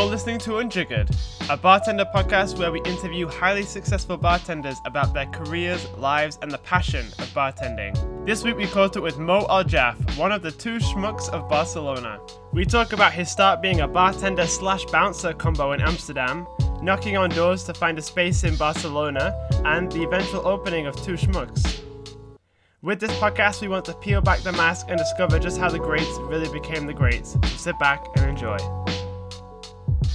[0.00, 1.14] You're listening to Unjiggered,
[1.50, 6.56] a bartender podcast where we interview highly successful bartenders about their careers, lives, and the
[6.56, 8.24] passion of bartending.
[8.24, 12.18] This week we caught up with Moe Aljaff, one of the two schmucks of Barcelona.
[12.50, 16.46] We talk about his start being a bartender slash bouncer combo in Amsterdam,
[16.80, 19.36] knocking on doors to find a space in Barcelona,
[19.66, 21.82] and the eventual opening of Two Schmucks.
[22.80, 25.78] With this podcast, we want to peel back the mask and discover just how the
[25.78, 27.32] greats really became the greats.
[27.32, 28.56] So sit back and enjoy.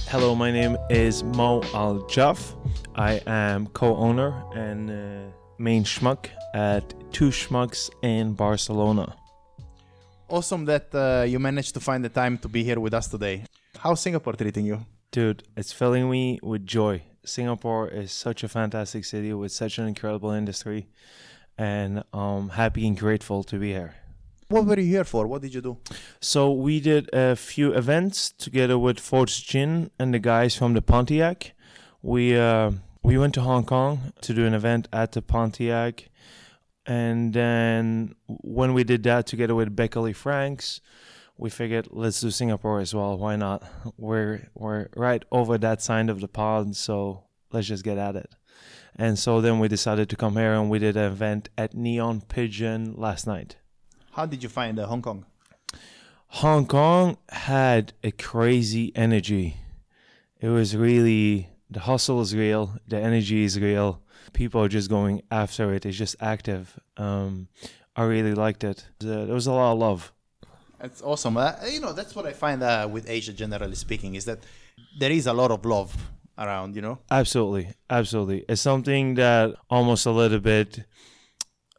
[0.08, 2.54] Hello, my name is Mo Al Jaf.
[2.94, 9.16] I am co owner and uh, main schmuck at Two Schmucks in Barcelona.
[10.28, 13.46] Awesome that uh, you managed to find the time to be here with us today.
[13.76, 14.86] How's Singapore treating you?
[15.10, 17.02] Dude, it's filling me with joy.
[17.24, 20.86] Singapore is such a fantastic city with such an incredible industry,
[21.58, 23.96] and I'm happy and grateful to be here.
[24.48, 25.26] What were you here for?
[25.26, 25.78] What did you do?
[26.20, 30.82] So we did a few events together with Forge Gin and the guys from the
[30.82, 31.52] Pontiac.
[32.00, 32.70] We uh,
[33.02, 36.10] we went to Hong Kong to do an event at the Pontiac,
[36.86, 40.80] and then when we did that together with Beckaly Franks,
[41.36, 43.18] we figured let's do Singapore as well.
[43.18, 43.64] Why not?
[43.98, 48.32] We're we're right over that side of the pond, so let's just get at it.
[48.94, 52.20] And so then we decided to come here and we did an event at Neon
[52.22, 53.56] Pigeon last night.
[54.16, 55.26] How did you find uh, Hong Kong?
[56.28, 59.58] Hong Kong had a crazy energy.
[60.40, 64.00] It was really the hustle is real, the energy is real.
[64.32, 65.84] People are just going after it.
[65.84, 66.80] It's just active.
[66.96, 67.48] Um,
[67.94, 68.86] I really liked it.
[69.00, 70.12] There was a lot of love.
[70.80, 71.36] That's awesome.
[71.36, 74.38] Uh, you know, that's what I find uh, with Asia, generally speaking, is that
[74.98, 75.94] there is a lot of love
[76.38, 76.74] around.
[76.74, 78.46] You know, Absolutely, absolutely.
[78.48, 80.84] It's something that almost a little bit,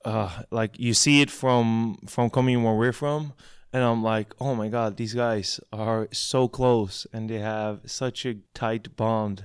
[0.08, 3.34] uh, like you see it from from coming where we're from,
[3.74, 8.26] and I'm like, oh my god, these guys are so close, and they have such
[8.26, 9.44] a tight bond,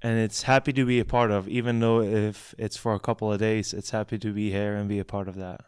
[0.00, 1.48] and it's happy to be a part of.
[1.48, 4.88] Even though if it's for a couple of days, it's happy to be here and
[4.88, 5.60] be a part of that.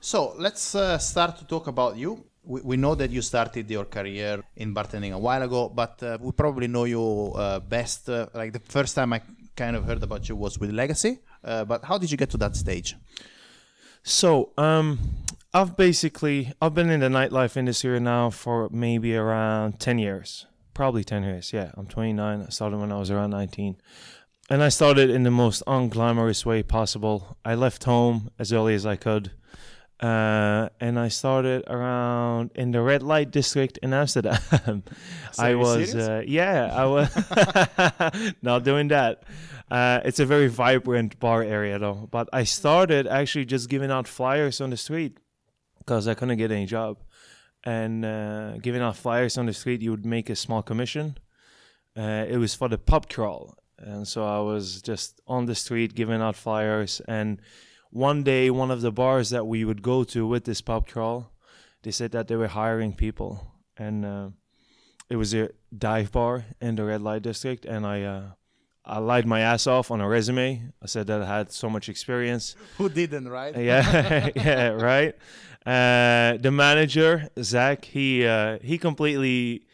[0.00, 2.10] So let's uh, start to talk about you.
[2.44, 6.18] We, we know that you started your career in bartending a while ago, but uh,
[6.20, 8.10] we probably know you uh, best.
[8.10, 9.22] Uh, like the first time I
[9.56, 11.18] kind of heard about you was with Legacy.
[11.42, 12.94] Uh, but how did you get to that stage?
[14.08, 15.00] So, um,
[15.52, 21.04] I've basically I've been in the nightlife industry now for maybe around ten years, probably
[21.04, 21.52] ten years.
[21.52, 22.40] Yeah, I'm 29.
[22.40, 23.76] I started when I was around 19,
[24.48, 27.36] and I started in the most unglamorous way possible.
[27.44, 29.32] I left home as early as I could,
[30.00, 34.40] uh, and I started around in the red light district in Amsterdam.
[35.38, 39.22] I was, uh, yeah, I was not doing that.
[39.70, 42.08] Uh, it's a very vibrant bar area though.
[42.10, 45.18] But I started actually just giving out flyers on the street
[45.78, 46.98] because I couldn't get any job.
[47.64, 51.18] And uh, giving out flyers on the street, you would make a small commission.
[51.96, 53.56] Uh, it was for the pub crawl.
[53.78, 57.00] And so I was just on the street giving out flyers.
[57.08, 57.40] And
[57.90, 61.32] one day, one of the bars that we would go to with this pub crawl,
[61.82, 63.54] they said that they were hiring people.
[63.76, 64.28] And uh,
[65.08, 67.64] it was a dive bar in the red light district.
[67.64, 68.22] And I, uh,
[68.84, 70.72] I lied my ass off on a resume.
[70.82, 72.56] I said that I had so much experience.
[72.78, 73.54] Who didn't, right?
[73.56, 75.14] Yeah, yeah, right.
[75.66, 79.66] Uh, the manager Zach, he uh, he completely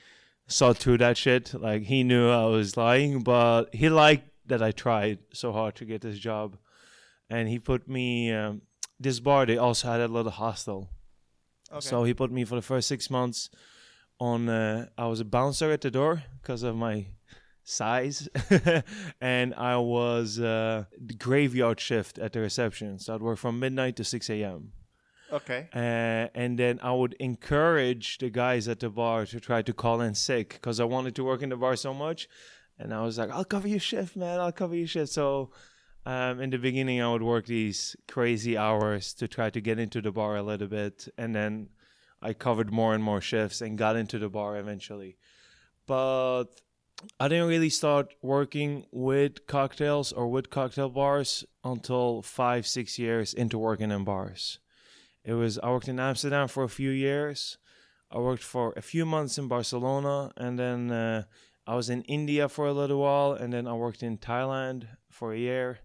[0.48, 1.54] saw through that shit.
[1.54, 5.84] Like he knew I was lying, but he liked that I tried so hard to
[5.84, 6.56] get this job,
[7.31, 8.32] and he put me.
[8.32, 8.62] Um,
[8.98, 10.88] this bar they also had a little hostel,
[11.71, 11.81] Okay.
[11.81, 13.50] so he put me for the first six months
[14.19, 14.48] on.
[14.48, 17.06] Uh, I was a bouncer at the door because of my
[17.65, 18.29] size,
[19.21, 20.85] and I was uh,
[21.19, 22.99] graveyard shift at the reception.
[22.99, 24.73] So I'd work from midnight to six a.m.
[25.33, 25.69] okay.
[25.75, 30.01] Uh, and then I would encourage the guys at the bar to try to call
[30.01, 32.29] in sick because I wanted to work in the bar so much.
[32.79, 34.41] And I was like, I'll cover your shift, man.
[34.41, 35.13] I'll cover your shift.
[35.13, 35.51] So
[36.07, 40.03] um, in the beginning, I would work these crazy hours to try to get into
[40.03, 41.09] the bar a little bit.
[41.17, 41.69] And then
[42.21, 45.17] I covered more and more shifts and got into the bar eventually.
[45.87, 46.47] But
[47.19, 53.35] I didn't really start working with cocktails or with cocktail bars until five, six years
[53.35, 54.59] into working in bars.
[55.25, 57.59] It was I worked in Amsterdam for a few years.
[58.11, 61.25] I worked for a few months in Barcelona, and then uh,
[61.67, 65.33] I was in India for a little while, and then I worked in Thailand for
[65.33, 65.79] a year.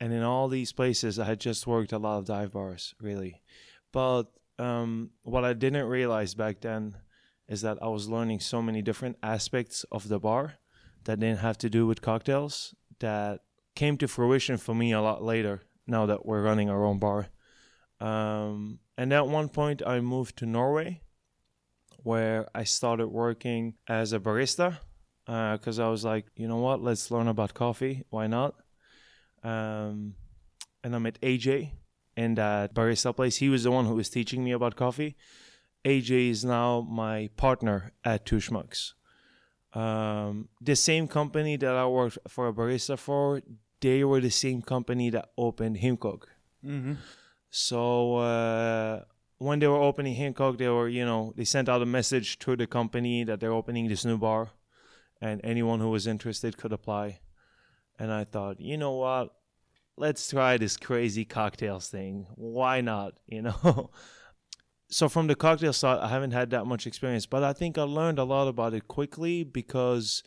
[0.00, 3.42] And in all these places, I had just worked a lot of dive bars, really.
[3.92, 4.24] But
[4.58, 6.96] um, what I didn't realize back then
[7.48, 10.54] is that I was learning so many different aspects of the bar
[11.04, 13.40] that didn't have to do with cocktails that
[13.74, 15.62] came to fruition for me a lot later.
[15.86, 17.28] Now that we're running our own bar.
[18.00, 21.00] Um, and at one point, I moved to Norway,
[22.02, 24.78] where I started working as a barista.
[25.24, 28.04] because I was like, you know what, let's learn about coffee.
[28.10, 28.54] Why not?
[29.42, 30.14] Um,
[30.84, 31.70] and I met AJ
[32.16, 33.36] in that barista place.
[33.36, 35.16] He was the one who was teaching me about coffee.
[35.84, 38.94] AJ is now my partner at Two Schmucks.
[39.74, 43.42] Um, the same company that I worked for a barista for,
[43.80, 46.24] they were the same company that opened Himkok.
[46.64, 46.94] Mm-hmm.
[47.50, 49.02] So uh,
[49.38, 52.56] when they were opening Himkok, they were, you know, they sent out a message to
[52.56, 54.50] the company that they're opening this new bar,
[55.20, 57.20] and anyone who was interested could apply.
[57.98, 59.34] And I thought, you know what,
[59.96, 62.26] let's try this crazy cocktails thing.
[62.34, 63.14] Why not?
[63.26, 63.90] You know.
[64.90, 67.82] So from the cocktail side, I haven't had that much experience, but I think I
[67.82, 70.22] learned a lot about it quickly because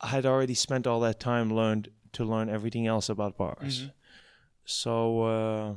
[0.00, 3.88] I had already spent all that time learned to learn everything else about bars.
[4.64, 5.22] So.
[5.22, 5.74] Uh,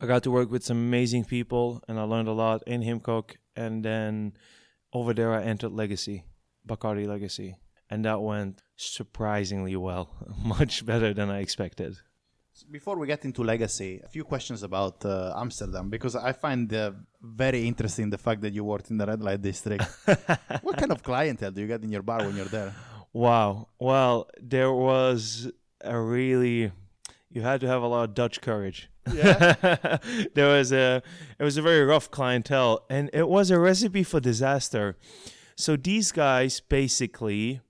[0.00, 3.36] I got to work with some amazing people, and I learned a lot in Himkok.
[3.54, 4.34] And then
[4.92, 6.24] over there, I entered Legacy,
[6.68, 7.56] Bacardi Legacy,
[7.88, 10.10] and that went surprisingly well,
[10.44, 11.96] much better than I expected.
[12.64, 16.92] Before we get into legacy, a few questions about uh, Amsterdam because I find uh,
[17.22, 19.84] very interesting the fact that you worked in the red light district.
[20.62, 22.74] what kind of clientele do you get in your bar when you're there?
[23.12, 23.68] Wow.
[23.78, 25.50] Well, there was
[25.82, 26.72] a really
[27.30, 28.90] you had to have a lot of Dutch courage.
[29.12, 29.98] Yeah.
[30.34, 31.02] there was a
[31.38, 34.96] it was a very rough clientele and it was a recipe for disaster.
[35.56, 37.60] So these guys basically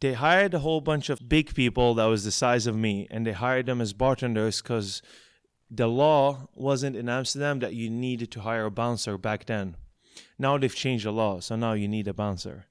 [0.00, 3.26] they hired a whole bunch of big people that was the size of me and
[3.26, 5.02] they hired them as bartenders cuz
[5.70, 9.76] the law wasn't in Amsterdam that you needed to hire a bouncer back then.
[10.38, 12.66] Now they've changed the law, so now you need a bouncer.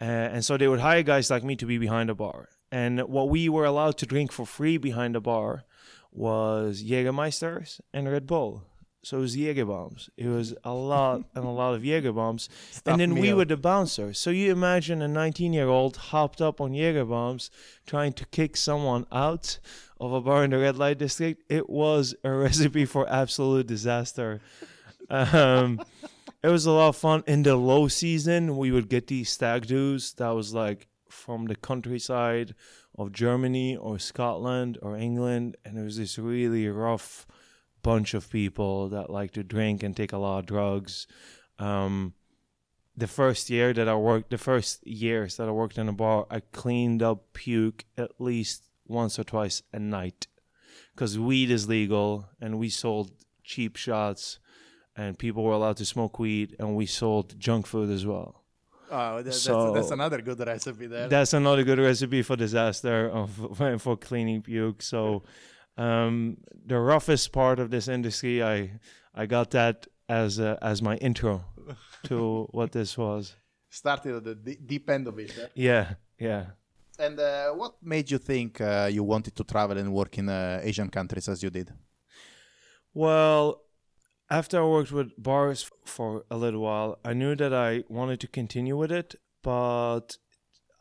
[0.00, 2.48] Uh, and so they would hire guys like me to be behind the bar.
[2.70, 5.64] And what we were allowed to drink for free behind the bar
[6.12, 8.64] was Jägermeisters and Red Bull.
[9.02, 10.10] So it was Jäger bombs.
[10.16, 12.48] It was a lot and a lot of Jäger bombs.
[12.84, 13.36] and then we meal.
[13.36, 14.18] were the bouncers.
[14.18, 17.50] So you imagine a 19 year old hopped up on Jäger bombs
[17.86, 19.58] trying to kick someone out
[20.00, 21.44] of a bar in the red light district.
[21.48, 24.40] It was a recipe for absolute disaster.
[25.10, 25.80] Um,
[26.42, 27.24] it was a lot of fun.
[27.26, 31.56] In the low season, we would get these stag doos that was like from the
[31.56, 32.54] countryside
[32.96, 37.26] of Germany or Scotland or England, and it was this really rough
[37.82, 41.06] bunch of people that like to drink and take a lot of drugs.
[41.58, 42.14] Um,
[42.96, 46.26] the first year that I worked, the first years that I worked in a bar,
[46.30, 50.26] I cleaned up puke at least once or twice a night,
[50.94, 53.12] because weed is legal and we sold
[53.44, 54.38] cheap shots,
[54.96, 58.42] and people were allowed to smoke weed, and we sold junk food as well.
[58.90, 61.08] Oh, that, So- that's, that's another good recipe there.
[61.08, 63.30] That's another good recipe for disaster of
[63.82, 64.82] for cleaning puke.
[64.82, 65.22] So,
[65.78, 66.36] um,
[66.66, 68.80] the roughest part of this industry, I
[69.14, 71.44] I got that as as my intro
[72.08, 73.36] to what this was.
[73.70, 75.30] Started at the d- deep end of it.
[75.38, 75.46] eh?
[75.54, 76.44] Yeah, yeah.
[76.98, 80.60] And uh, what made you think uh, you wanted to travel and work in uh,
[80.64, 81.72] Asian countries as you did?
[82.94, 83.62] Well,
[84.30, 88.26] after I worked with bars for a little while, I knew that I wanted to
[88.28, 90.16] continue with it, but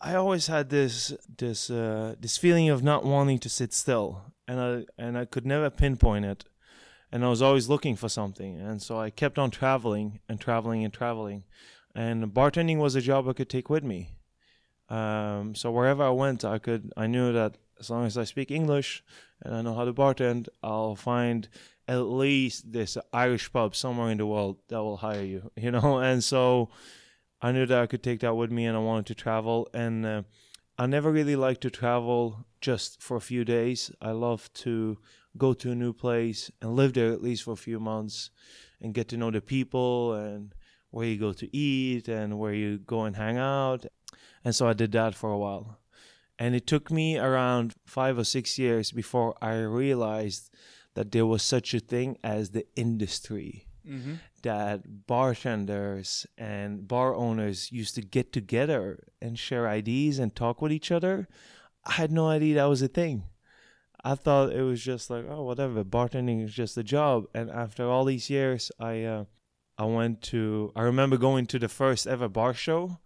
[0.01, 4.59] I always had this this uh, this feeling of not wanting to sit still, and
[4.59, 6.45] I and I could never pinpoint it,
[7.11, 10.83] and I was always looking for something, and so I kept on traveling and traveling
[10.83, 11.43] and traveling,
[11.95, 14.11] and bartending was a job I could take with me.
[14.89, 18.51] Um, so wherever I went, I could I knew that as long as I speak
[18.51, 19.03] English
[19.41, 21.47] and I know how to bartend, I'll find
[21.87, 25.99] at least this Irish pub somewhere in the world that will hire you, you know.
[25.99, 26.69] And so
[27.41, 29.69] I knew that I could take that with me, and I wanted to travel.
[29.73, 30.23] And uh,
[30.79, 33.91] I never really like to travel just for a few days.
[33.99, 34.99] I love to
[35.37, 38.29] go to a new place and live there at least for a few months
[38.81, 40.53] and get to know the people and
[40.91, 43.85] where you go to eat and where you go and hang out.
[44.43, 45.79] And so I did that for a while.
[46.39, 50.51] And it took me around five or six years before I realized
[50.93, 53.67] that there was such a thing as the industry.
[53.87, 54.15] Mm-hmm.
[54.47, 60.71] That bartenders and bar owners used to get together and share ideas and talk with
[60.71, 61.27] each other.
[61.85, 63.23] I had no idea that was a thing.
[64.05, 65.83] I thought it was just like, oh, whatever.
[65.83, 67.25] Bartending is just a job.
[67.35, 69.25] And after all these years, I uh,
[69.77, 70.71] I went to.
[70.77, 72.99] I remember going to the first ever bar show,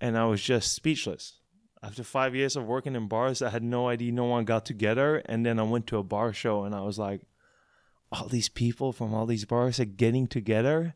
[0.00, 1.40] and I was just speechless.
[1.82, 5.20] After five years of working in bars, I had no idea no one got together.
[5.26, 7.22] And then I went to a bar show, and I was like,
[8.12, 10.94] all these people from all these bars are getting together.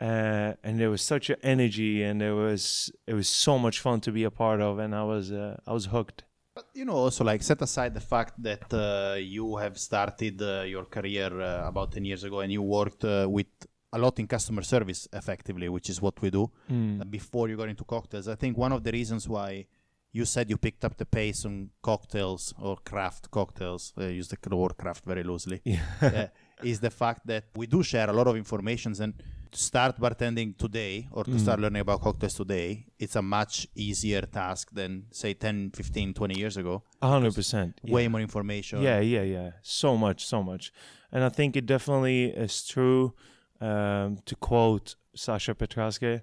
[0.00, 4.00] Uh, and there was such an energy, and there was it was so much fun
[4.00, 6.24] to be a part of, and I was uh, I was hooked.
[6.54, 10.62] But you know, also like set aside the fact that uh, you have started uh,
[10.62, 13.46] your career uh, about ten years ago, and you worked uh, with
[13.92, 17.10] a lot in customer service effectively, which is what we do Mm.
[17.10, 18.26] before you got into cocktails.
[18.26, 19.66] I think one of the reasons why
[20.12, 24.56] you said you picked up the pace on cocktails or craft cocktails, uh, use the
[24.56, 25.80] word craft very loosely, Yeah.
[26.02, 26.26] uh,
[26.64, 29.14] is the fact that we do share a lot of information and
[29.52, 34.22] to start bartending today or to start learning about cocktails today, it's a much easier
[34.22, 36.84] task than say 10, 15, 20 years ago.
[37.02, 37.80] A hundred percent.
[37.82, 38.80] Way more information.
[38.80, 39.50] Yeah, yeah, yeah.
[39.62, 40.72] So much, so much.
[41.10, 43.12] And I think it definitely is true
[43.60, 46.22] um, to quote Sasha Petraske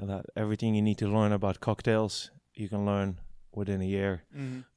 [0.00, 3.18] uh, that everything you need to learn about cocktails, you can learn
[3.52, 4.22] within a year.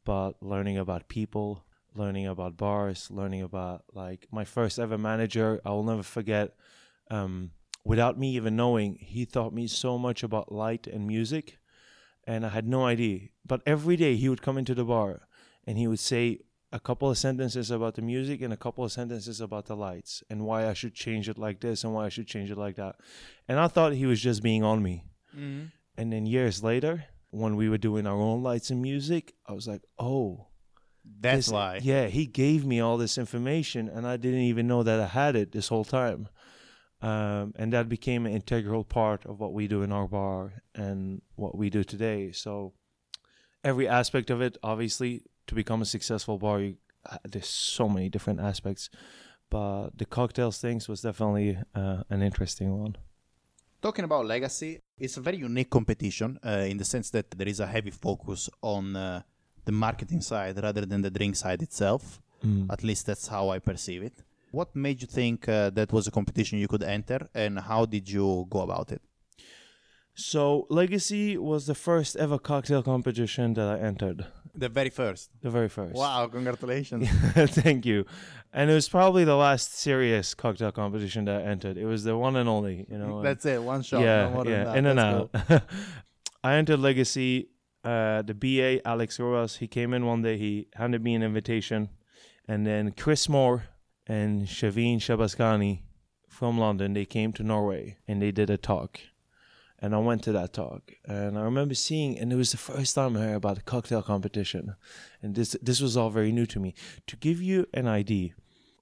[0.06, 1.64] But learning about people,
[1.96, 6.56] learning about bars, learning about like my first ever manager, I will never forget.
[7.10, 7.52] Um,
[7.84, 11.58] without me even knowing, he taught me so much about light and music,
[12.26, 13.30] and I had no idea.
[13.46, 15.22] But every day he would come into the bar
[15.68, 16.40] and he would say
[16.72, 20.24] a couple of sentences about the music and a couple of sentences about the lights
[20.30, 22.78] and why I should change it like this and why I should change it like
[22.78, 22.96] that.
[23.48, 25.04] And I thought he was just being on me.
[25.98, 29.68] And then years later, when we were doing our own lights and music, I was
[29.68, 30.48] like, oh,
[31.20, 31.80] That's this- why.
[31.82, 35.36] Yeah, he gave me all this information, and I didn't even know that I had
[35.36, 36.28] it this whole time.
[37.02, 41.24] Um, and that became an integral part of what we do in our bar and
[41.36, 42.32] what we do today.
[42.32, 42.74] So
[43.64, 46.76] every aspect of it, obviously, to become a successful bar, you,
[47.10, 48.92] uh, there's so many different aspects.
[49.50, 52.98] But the cocktails things was definitely uh, an interesting one.
[53.82, 57.60] Talking about legacy, it's a very unique competition uh, in the sense that there is
[57.60, 59.22] a heavy focus on uh,
[59.66, 62.22] the marketing side rather than the drink side itself.
[62.72, 64.24] At least that's how I perceive it.
[64.52, 68.10] What made you think uh, that was a competition you could enter, and how did
[68.10, 69.02] you go about it?
[70.16, 74.26] So Legacy was the first ever cocktail competition that I entered.
[74.54, 75.30] The very first.
[75.42, 75.96] The very first.
[75.96, 76.28] Wow!
[76.28, 77.08] Congratulations.
[77.64, 78.06] Thank you.
[78.54, 81.78] And it was probably the last serious cocktail competition that I entered.
[81.78, 83.22] It was the one and only, you know.
[83.22, 83.62] That's it.
[83.64, 84.02] One shot.
[84.02, 84.78] yeah, yeah, that.
[84.78, 85.32] in and out.
[86.44, 87.48] I entered Legacy.
[87.84, 90.38] Uh, the BA Alex Ruas, he came in one day.
[90.38, 91.90] He handed me an invitation,
[92.48, 93.64] and then Chris Moore
[94.06, 95.80] and Shaveen Shabaskani
[96.28, 99.00] from London, they came to Norway and they did a talk.
[99.80, 102.94] And I went to that talk, and I remember seeing, and it was the first
[102.94, 104.76] time I heard about a cocktail competition,
[105.24, 106.76] and this this was all very new to me.
[107.08, 108.30] To give you an idea,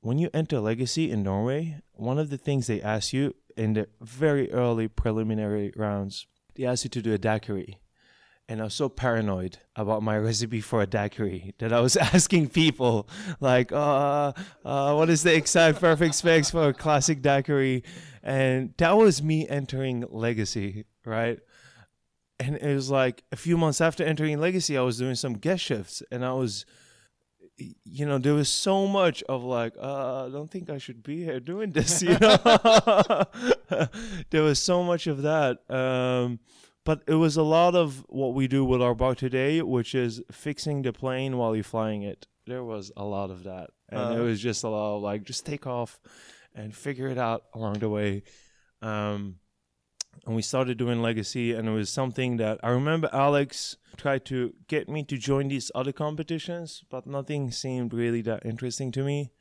[0.02, 3.88] when you enter Legacy in Norway, one of the things they ask you in the
[4.02, 6.26] very early preliminary rounds,
[6.56, 7.80] they ask you to do a daiquiri.
[8.48, 12.50] And I was so paranoid about my recipe for a daiquiri that I was asking
[12.50, 13.08] people,
[13.40, 14.32] like, uh,
[14.66, 17.84] uh, what is the exact perfect specs for a classic daiquiri?
[18.24, 21.40] And that was me entering Legacy, right?
[22.40, 25.62] And it was like a few months after entering Legacy, I was doing some guest
[25.62, 26.66] shifts and I was
[27.84, 31.24] you know, there was so much of like, uh, I don't think I should be
[31.24, 32.38] here doing this, you know.
[34.30, 35.60] there was so much of that.
[35.70, 36.40] Um,
[36.86, 40.22] but it was a lot of what we do with our bar today, which is
[40.32, 42.28] fixing the plane while you're flying it.
[42.48, 43.70] There was a lot of that.
[43.90, 44.24] And it Uh.
[44.24, 46.00] was just a lot of like, just take off
[46.56, 48.24] and figure it out along the way.
[48.82, 49.36] Um,
[50.26, 54.54] and we started doing legacy and it was something that i remember alex tried to
[54.68, 59.32] get me to join these other competitions but nothing seemed really that interesting to me.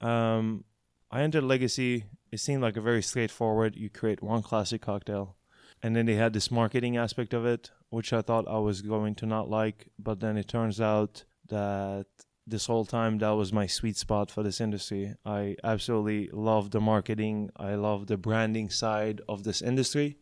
[0.00, 0.64] Um,
[1.10, 2.04] i entered legacy.
[2.30, 5.36] It seemed like a very straightforward you create one classic cocktail
[5.82, 9.14] and then they had this marketing aspect of it which i thought i was going
[9.16, 12.06] to not like but then it turns out that
[12.48, 15.14] this whole time that was my sweet spot for this industry.
[15.24, 17.50] I absolutely love the marketing.
[17.56, 20.18] I love the branding side of this industry.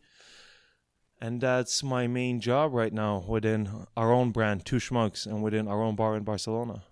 [1.19, 5.67] And that's my main job right now within our own brand, Two Schmucks, and within
[5.67, 6.83] our own bar in Barcelona.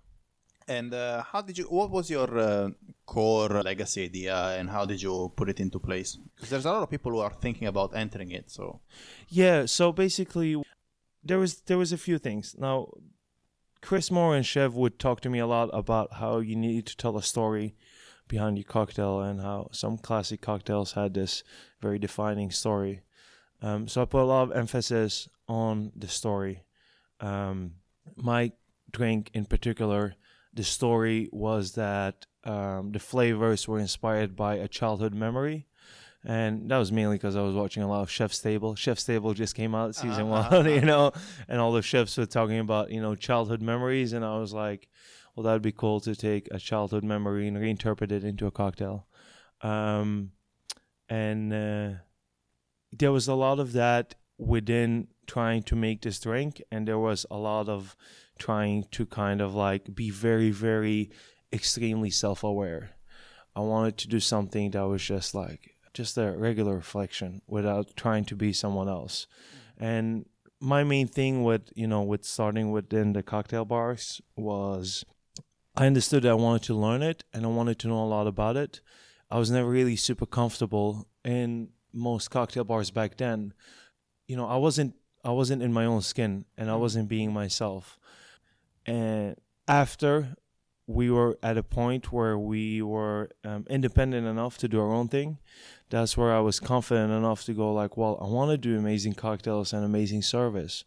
[0.68, 1.64] And uh, how did you?
[1.66, 2.70] What was your uh,
[3.06, 6.18] core legacy idea, and how did you put it into place?
[6.34, 8.50] Because there's a lot of people who are thinking about entering it.
[8.50, 8.80] So
[9.28, 10.60] Yeah, so basically
[11.22, 12.56] there was there was a few things.
[12.58, 12.88] Now
[13.80, 16.96] Chris Moore and Chev would talk to me a lot about how you need to
[16.96, 17.76] tell a story
[18.28, 21.44] behind your cocktail and how some classic cocktails had this
[21.80, 23.02] very defining story.
[23.62, 26.64] Um, so I put a lot of emphasis on the story.
[27.20, 27.74] Um,
[28.16, 28.52] my
[28.90, 30.14] drink in particular,
[30.52, 35.66] the story was that um, the flavors were inspired by a childhood memory.
[36.24, 38.74] And that was mainly because I was watching a lot of Chef's Table.
[38.74, 41.12] Chef's Table just came out season one, you know,
[41.48, 44.12] and all the chefs were talking about, you know, childhood memories.
[44.12, 44.88] And I was like,
[45.34, 49.06] well, that'd be cool to take a childhood memory and reinterpret it into a cocktail.
[49.60, 50.32] Um,
[51.08, 51.90] and uh,
[52.92, 56.62] there was a lot of that within trying to make this drink.
[56.72, 57.96] And there was a lot of
[58.38, 61.10] trying to kind of like be very, very
[61.52, 62.96] extremely self aware.
[63.54, 68.24] I wanted to do something that was just like just a regular reflection without trying
[68.26, 69.26] to be someone else.
[69.78, 70.26] And
[70.60, 75.04] my main thing with you know with starting within the cocktail bars was
[75.76, 78.26] I understood that I wanted to learn it and I wanted to know a lot
[78.26, 78.80] about it.
[79.30, 83.52] I was never really super comfortable in most cocktail bars back then.
[84.28, 87.98] You know, I wasn't I wasn't in my own skin and I wasn't being myself.
[88.84, 89.36] And
[89.66, 90.36] after
[90.86, 95.08] we were at a point where we were um, independent enough to do our own
[95.08, 95.38] thing,
[95.90, 99.14] that's where I was confident enough to go like, well, I want to do amazing
[99.14, 100.84] cocktails and amazing service,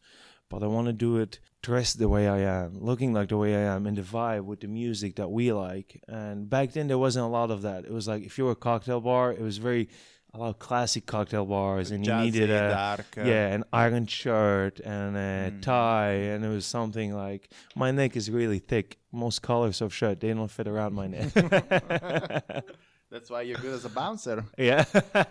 [0.50, 3.54] but I want to do it dressed the way I am, looking like the way
[3.56, 6.02] I am, in the vibe with the music that we like.
[6.08, 7.84] And back then there wasn't a lot of that.
[7.86, 9.90] It was like if you were a cocktail bar, it was very
[10.34, 14.06] a lot of classic cocktail bars, and you needed a dark, uh, yeah, an iron
[14.06, 15.62] shirt and a Mm.
[15.64, 19.00] tie, and it was something like my neck is really thick.
[19.12, 21.32] Most colors of shirt they don't fit around my neck.
[23.12, 24.46] That's why you're good as a bouncer.
[24.58, 24.86] yeah,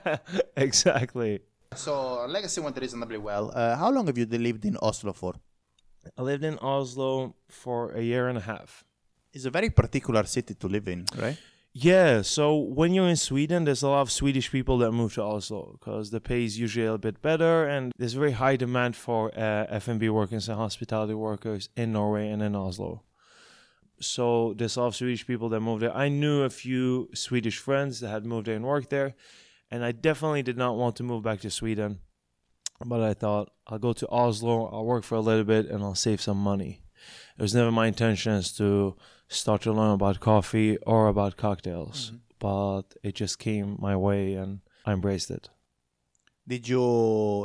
[0.56, 1.40] exactly.
[1.74, 3.52] So Legacy went reasonably well.
[3.54, 5.34] Uh, how long have you lived in Oslo for?
[6.16, 8.84] I lived in Oslo for a year and a half.
[9.32, 11.36] It's a very particular city to live in, right?
[11.74, 15.22] Yeah, so when you're in Sweden, there's a lot of Swedish people that move to
[15.22, 19.30] Oslo because the pay is usually a bit better, and there's very high demand for
[19.38, 23.02] uh, F&B workers and hospitality workers in Norway and in Oslo.
[24.00, 25.94] So there's a lot of Swedish people that moved there.
[25.94, 29.14] I knew a few Swedish friends that had moved there and worked there,
[29.70, 32.00] and I definitely did not want to move back to Sweden.
[32.84, 35.96] But I thought I'll go to Oslo, I'll work for a little bit, and I'll
[35.96, 36.82] save some money.
[37.36, 38.96] It was never my intentions to
[39.28, 44.60] start to learn about coffee or about cocktails, but it just came my way and
[44.86, 45.50] I embraced it.
[46.46, 46.80] Did you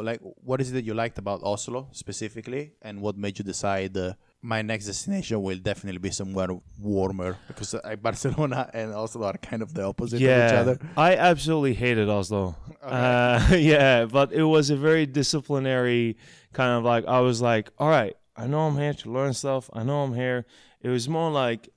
[0.01, 3.97] like what is it that you liked about Oslo specifically, and what made you decide
[3.97, 9.37] uh, my next destination will definitely be somewhere warmer because uh, Barcelona and Oslo are
[9.37, 10.79] kind of the opposite of each other.
[10.97, 12.57] I absolutely hated Oslo.
[12.81, 16.17] Uh, yeah, but it was a very disciplinary
[16.51, 19.69] kind of like, I was like, all right, I know I'm here to learn stuff.
[19.71, 20.45] I know I'm here.
[20.81, 21.69] It was more like,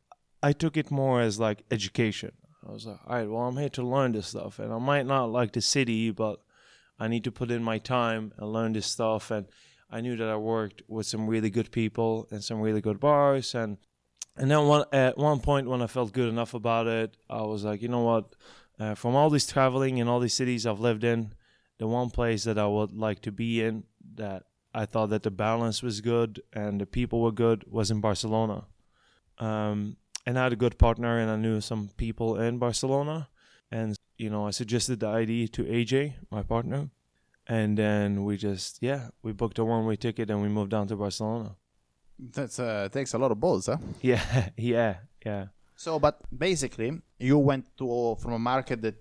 [0.43, 2.33] I took it more as like education.
[2.69, 4.59] I was like, all right, well, I'm here to learn this stuff.
[4.59, 6.41] And I might not like the city, but
[6.99, 9.31] I need to put in my time and learn this stuff.
[9.31, 9.47] And
[9.91, 13.55] I knew that I worked with some really good people and some really good bars.
[13.55, 13.79] And
[14.37, 17.65] and then one at one point when I felt good enough about it, I was
[17.65, 18.35] like, you know what?
[18.79, 21.33] Uh, from all this traveling and all these cities I've lived in,
[21.79, 23.85] the one place that I would like to be in
[24.17, 24.45] that
[24.75, 28.67] I thought that the balance was good and the people were good was in Barcelona.
[29.39, 29.97] Um,
[30.27, 33.29] and I had a good partner and I knew some people in Barcelona.
[33.71, 36.91] And, you know, I suggested the idea to AJ, my partner.
[37.49, 40.87] And then we just, yeah, we booked a one way ticket and we moved down
[40.89, 41.55] to Barcelona.
[42.19, 43.77] That's uh, takes a lot of balls, huh?
[44.03, 45.47] Yeah, yeah, yeah.
[45.77, 48.95] So, but basically, you went to from a market that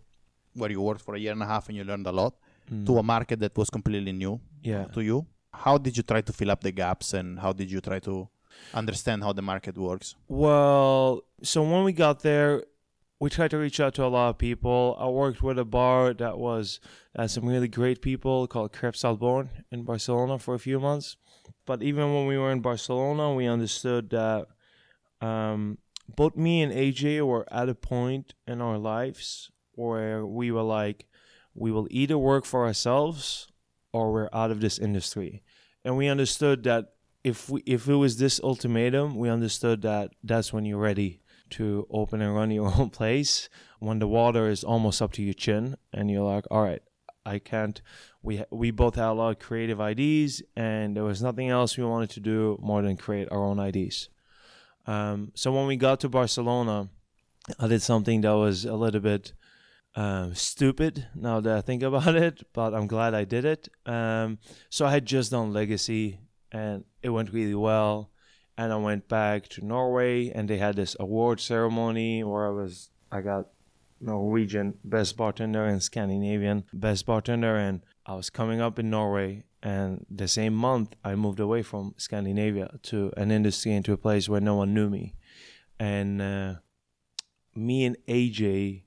[0.54, 2.34] where you worked for a year and a half and you learned a lot
[2.86, 4.86] to a market that was completely new Yeah.
[4.86, 5.26] to you.
[5.54, 8.28] How did you try to fill up the gaps, and how did you try to
[8.74, 10.16] understand how the market works?
[10.28, 12.64] Well, so when we got there,
[13.26, 14.96] we tried to reach out to a lot of people.
[15.00, 16.80] I worked with a bar that was
[17.18, 21.18] had some really great people called Creps al Born in Barcelona for a few months.
[21.66, 24.46] But even when we were in Barcelona, we understood that
[25.22, 30.62] um, both me and AJ were at a point in our lives where we were
[30.62, 31.08] like,
[31.56, 33.48] we will either work for ourselves
[33.92, 35.42] or we're out of this industry.
[35.84, 40.54] And we understood that if we if it was this ultimatum, we understood that that's
[40.54, 43.50] when you're ready to open and run your own place.
[43.80, 46.82] When the water is almost up to your chin, and you're like, all right,
[47.26, 47.82] I can't.
[48.22, 51.84] We we both had a lot of creative ideas, and there was nothing else we
[51.84, 54.10] wanted to do more than create our own ideas.
[54.88, 56.90] Um, so when we got to Barcelona,
[57.60, 59.34] I did something that was a little bit
[59.96, 63.70] um, stupid now that I think about it, but I'm glad I did it.
[63.86, 66.20] Um, so I had just done Legacy,
[66.52, 68.12] and it went really well.
[68.58, 72.90] And I went back to Norway, and they had this award ceremony where I was
[73.12, 73.48] I got
[74.00, 79.44] Norwegian best bartender and Scandinavian best bartender, and I was coming up in Norway.
[79.62, 83.98] And the same month, I moved away from Scandinavia to an industry and to a
[83.98, 85.16] place where no one knew me.
[85.80, 86.54] And uh,
[87.56, 88.84] me and AJ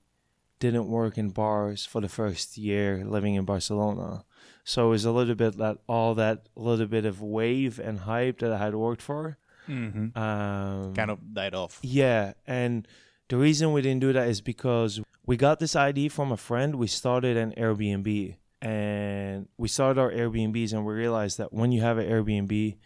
[0.59, 4.23] didn't work in bars for the first year living in Barcelona.
[4.63, 8.39] So it was a little bit that all that little bit of wave and hype
[8.39, 9.37] that I had worked for.
[9.69, 10.17] Mm-hmm.
[10.17, 11.79] Um, Kind of died off.
[11.81, 12.87] yeah, and
[13.29, 16.75] the reason we didn't do that is because we got this idea from a friend.
[16.75, 21.81] We started an Airbnb, and we started our Airbnbs, and we realized that when you
[21.81, 22.77] have an Airbnb,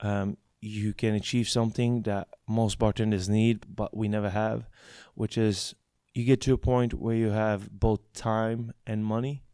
[0.00, 4.68] um, you can achieve something that most bartenders need, but we never have,
[5.14, 5.74] which is
[6.14, 9.44] you get to a point where you have both time and money.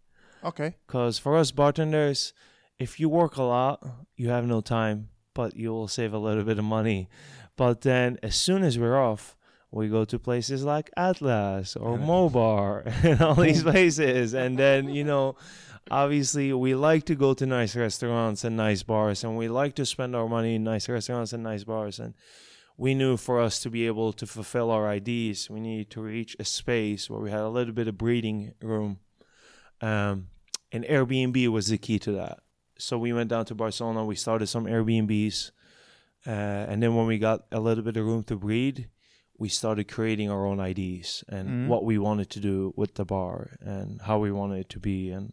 [0.44, 0.76] Okay.
[0.86, 2.32] Because for us bartenders,
[2.78, 3.84] if you work a lot,
[4.16, 7.08] you have no time, but you will save a little bit of money.
[7.56, 9.36] But then as soon as we're off,
[9.70, 14.34] we go to places like Atlas or Mobar and all these places.
[14.34, 15.36] And then, you know,
[15.90, 19.86] obviously we like to go to nice restaurants and nice bars and we like to
[19.86, 21.98] spend our money in nice restaurants and nice bars.
[22.00, 22.14] And
[22.76, 26.34] we knew for us to be able to fulfill our IDs, we needed to reach
[26.40, 28.98] a space where we had a little bit of breathing room.
[29.80, 30.28] Um,
[30.72, 32.40] and Airbnb was the key to that.
[32.80, 35.50] So we went down to Barcelona, we started some Airbnbs.
[36.26, 38.80] Uh, and then when we got a little bit of room to breathe,
[39.38, 41.66] we started creating our own IDs and Mhm.
[41.68, 45.10] what we wanted to do with the bar and how we wanted it to be
[45.10, 45.32] and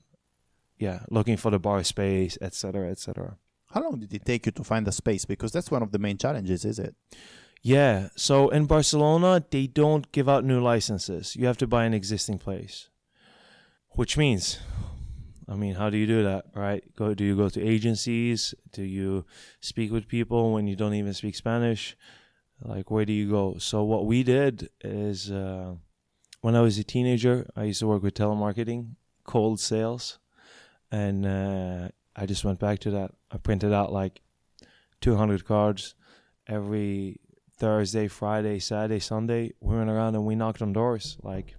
[0.80, 3.38] yeah, looking for the bar space, etc., etc.
[3.72, 5.26] How long did it take you to find a space?
[5.26, 6.96] Because that's one of the main challenges, is it?
[7.64, 8.10] Yeah.
[8.16, 11.36] So in Barcelona, they don't give out new licenses.
[11.36, 12.90] You have to buy an existing place.
[13.90, 14.60] Which means,
[15.50, 16.84] I mean, how do you do that, right?
[16.96, 18.54] Go do you go to agencies?
[18.72, 19.26] Do you
[19.62, 21.96] speak with people when you don't even speak Spanish?
[22.62, 23.58] Like where do you go?
[23.58, 25.76] So what we did is uh,
[26.42, 30.20] when I was a teenager, I used to work with telemarketing, cold sales,
[30.92, 33.12] and uh, I just went back to that.
[33.32, 34.22] I printed out like
[35.02, 35.96] 200 cards
[36.48, 37.20] every
[37.58, 41.56] Thursday, Friday, Saturday, Sunday, we went around and we knocked on doors like,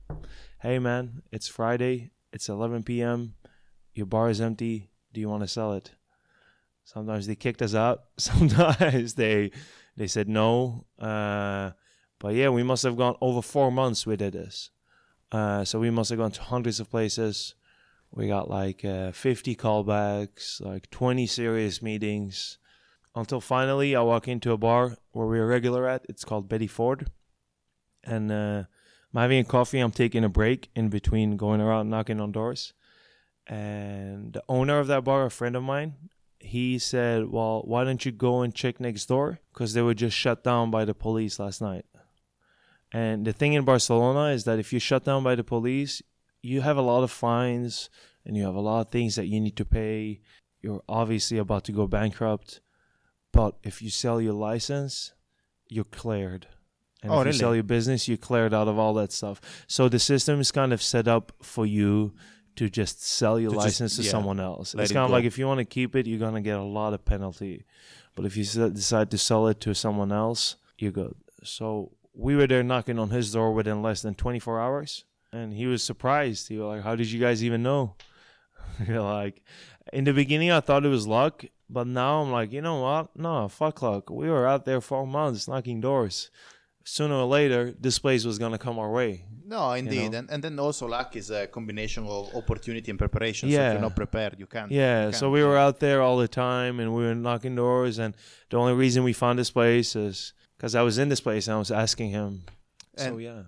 [0.61, 3.35] hey man, it's Friday, it's 11 p.m.,
[3.98, 5.90] your bar is empty, do you want to sell it?
[6.84, 9.50] Sometimes they kicked us out, sometimes they
[9.96, 10.87] they said no.
[10.98, 11.72] Uh,
[12.18, 14.70] but yeah, we must have gone over four months we did this.
[15.30, 17.54] Uh, so we must have gone to hundreds of places.
[18.11, 22.58] We got like uh, 50 callbacks, like 20 serious meetings
[23.14, 26.06] until finally I walk into a bar where we're regular at.
[26.08, 27.11] It's called Betty Ford.
[28.04, 28.64] And uh,
[29.12, 29.80] I'm having a coffee.
[29.80, 32.72] I'm taking a break in between going around knocking on doors.
[33.48, 35.94] And the owner of that bar, a friend of mine,
[36.38, 39.40] he said, Well, why don't you go and check next door?
[39.52, 41.87] Because they were just shut down by the police last night.
[42.92, 46.02] And the thing in Barcelona is that if you're shut down by the police,
[46.42, 47.90] you have a lot of fines
[48.24, 50.20] and you have a lot of things that you need to pay.
[50.62, 52.61] You're obviously about to go bankrupt.
[53.32, 55.12] But if you sell your license,
[55.68, 56.46] you're cleared.
[57.02, 57.37] And Oh, if really?
[57.37, 59.40] you sell your business, you're cleared out of all that stuff.
[59.66, 62.14] So the system is kind of set up for you
[62.58, 64.74] to just sell your To just- license to yeah, someone else.
[64.74, 66.62] It's it kind of like if you want to keep it, you're gonna get a
[66.78, 67.64] lot of penalty.
[68.14, 71.14] But if you decide to sell it to someone else, you're good.
[71.44, 75.66] So we were there knocking on his door within less than 24 hours, and he
[75.66, 76.48] was surprised.
[76.48, 77.94] He was like, "How did you guys even know?"
[78.86, 79.42] You're like,
[79.92, 83.14] in the beginning, I thought it was luck, but now I'm like, you know what?
[83.16, 84.10] No, fuck luck.
[84.10, 86.30] We were out there for months knocking doors.
[86.90, 89.27] Sooner or later, this place was gonna come our way.
[89.44, 90.18] No, indeed, know?
[90.20, 93.44] and and then also luck is a combination of opportunity and preparation.
[93.48, 93.72] So if Yeah.
[93.72, 94.70] you're not prepared, you can't.
[94.72, 95.33] Yeah, you so can't.
[95.37, 97.98] we were out there all the time and we were knocking doors.
[97.98, 98.14] And
[98.51, 101.55] the only reason we found this place is because I was in this place and
[101.57, 102.33] I was asking him.
[102.96, 103.42] so, yeah.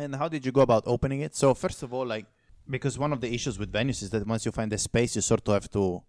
[0.00, 1.32] And how did you go about opening it?
[1.36, 2.26] So first of all, like
[2.76, 5.22] because one of the issues with venues is that once you find a space, you
[5.22, 6.02] sort of have to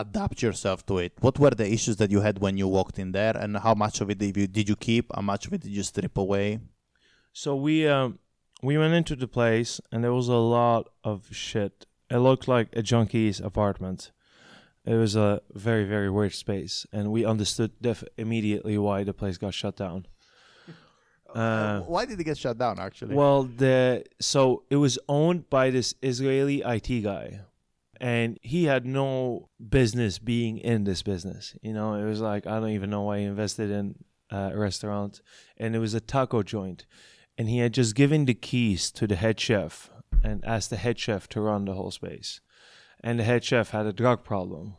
[0.00, 1.12] adapt yourself to it.
[1.20, 4.00] What were the issues that you had when you walked in there, and how much
[4.00, 5.04] of it did you, did you keep?
[5.14, 6.60] How much of it did you strip away?
[7.32, 8.18] So we um
[8.62, 11.86] we went into the place and there was a lot of shit.
[12.10, 14.10] It looked like a junkie's apartment.
[14.84, 19.36] It was a very very weird space, and we understood def- immediately why the place
[19.38, 20.06] got shut down.
[21.34, 22.78] Uh, Why did it get shut down?
[22.80, 27.40] Actually, Well, the so it was owned by this Israeli IT guy,
[28.00, 31.56] and he had no business being in this business.
[31.62, 33.96] You know, it was like I don't even know why he invested in
[34.32, 35.20] uh, a restaurant,
[35.56, 36.86] and it was a taco joint,
[37.36, 39.90] and he had just given the keys to the head chef
[40.22, 42.40] and asked the head chef to run the whole space,
[43.02, 44.76] and the head chef had a drug problem.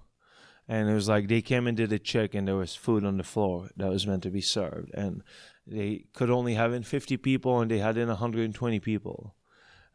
[0.71, 3.17] And it was like they came and did a check, and there was food on
[3.17, 5.23] the floor that was meant to be served, and
[5.69, 9.35] they could only have in 50 people and they had in 120 people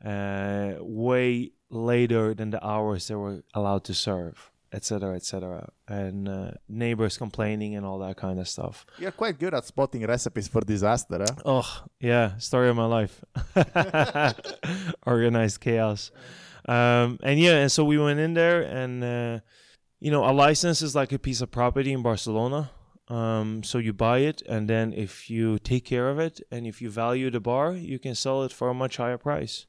[0.05, 6.51] uh, way later than the hours they were allowed to serve etc etc and uh,
[6.69, 10.61] neighbors complaining and all that kind of stuff you're quite good at spotting recipes for
[10.63, 11.19] disaster.
[11.19, 11.35] Huh?
[11.45, 13.25] oh yeah story of my life
[15.07, 16.11] organized chaos
[16.67, 19.41] um, and yeah and so we went in there and uh,
[20.01, 22.71] you know a license is like a piece of property in barcelona
[23.09, 26.81] um, so you buy it, and then if you take care of it and if
[26.81, 29.67] you value the bar, you can sell it for a much higher price.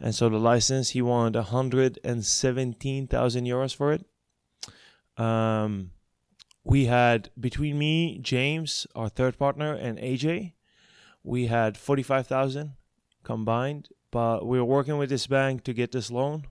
[0.00, 4.04] And so the license, he wanted 117,000 euros for it.
[5.22, 5.90] Um,
[6.64, 10.54] we had between me, James, our third partner, and AJ,
[11.22, 12.72] we had 45,000
[13.24, 13.88] combined.
[14.10, 16.46] But we were working with this bank to get this loan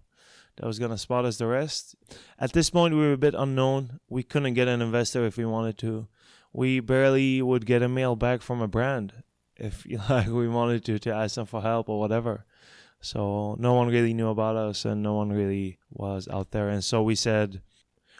[0.55, 1.95] that was going to spot us the rest.
[2.37, 3.99] At this point, we were a bit unknown.
[4.09, 6.07] We couldn't get an investor if we wanted to.
[6.53, 9.13] We barely would get a mail back from a brand
[9.55, 12.45] if like we wanted to to ask them for help or whatever.
[13.01, 16.69] So no one really knew about us and no one really was out there.
[16.69, 17.61] And so we said,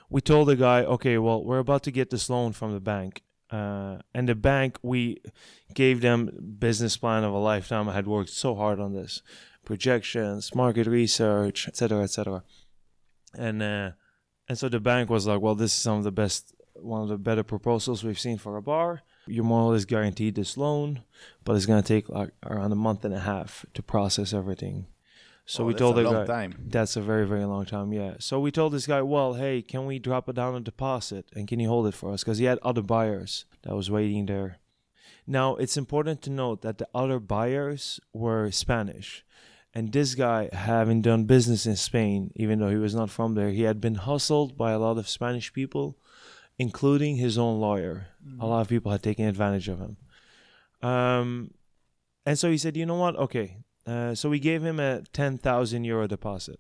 [0.10, 3.24] we told the guy, okay, well, we're about to get this loan from the bank.
[3.52, 5.22] Uh, and the bank, we
[5.74, 7.90] gave them business plan of a lifetime.
[7.90, 9.22] I had worked so hard on this,
[9.66, 12.44] projections, market research, etc., etc.
[13.36, 13.92] And uh,
[14.48, 17.10] and so the bank was like, well, this is some of the best, one of
[17.10, 19.02] the better proposals we've seen for a bar.
[19.30, 21.02] You're more or less guaranteed this loan,
[21.44, 24.88] but it's gonna take like around a month and a half to process everything.
[25.46, 26.66] So Oh, we that's told a the long guy, time.
[26.68, 28.14] that's a very, very long time, yeah.
[28.20, 31.48] So we told this guy, well, hey, can we drop it down a deposit and
[31.48, 32.24] can you hold it for us?
[32.24, 34.60] Because he had other buyers that was waiting there.
[35.26, 39.26] Now, it's important to note that the other buyers were Spanish.
[39.74, 43.50] And this guy, having done business in Spain, even though he was not from there,
[43.52, 45.98] he had been hustled by a lot of Spanish people,
[46.60, 48.08] including his own lawyer.
[48.40, 49.98] A lot of people had taken advantage of him.
[50.82, 51.52] Um,
[52.26, 53.16] and so he said, you know what?
[53.16, 53.58] Okay.
[53.88, 56.60] Uh, so we gave him a 10,000 euro deposit.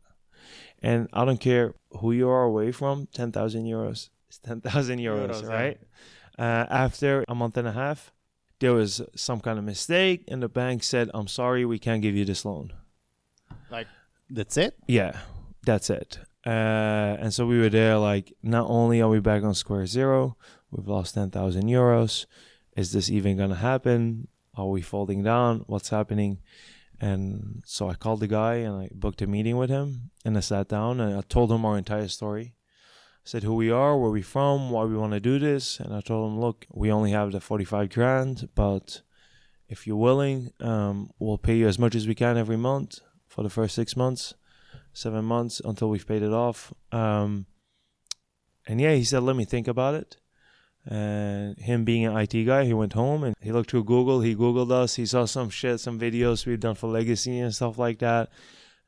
[0.81, 5.43] And I don't care who you are away from, 10,000 euros is 10,000 euros, Euros,
[5.43, 5.49] yeah.
[5.49, 5.79] right?
[6.37, 8.11] Uh, after a month and a half,
[8.59, 12.15] there was some kind of mistake, and the bank said, I'm sorry, we can't give
[12.15, 12.71] you this loan.
[13.69, 13.87] Like,
[14.29, 14.75] that's it.
[14.87, 15.19] Yeah,
[15.63, 16.19] that's it.
[16.45, 20.37] Uh, and so we were there like, not only are we back on square zero,
[20.71, 22.25] we've lost 10,000 euros.
[22.75, 24.27] Is this even going to happen?
[24.55, 25.63] Are we folding down?
[25.67, 26.39] What's happening?
[27.01, 30.41] And so I called the guy and I booked a meeting with him and I
[30.41, 32.55] sat down and I told him our entire story.
[32.55, 35.79] I said who we are, where we from, why we want to do this.
[35.79, 39.01] And I told him, look, we only have the 45 grand, but
[39.69, 43.43] if you're willing, um, we'll pay you as much as we can every month for
[43.43, 44.33] the first six months,
[44.93, 46.73] seven months until we've paid it off.
[46.91, 47.45] Um,
[48.67, 50.17] and yeah, he said, let me think about it.
[50.85, 54.21] And him being an IT guy, he went home and he looked through Google.
[54.21, 54.95] He Googled us.
[54.95, 58.29] He saw some shit, some videos we've done for Legacy and stuff like that.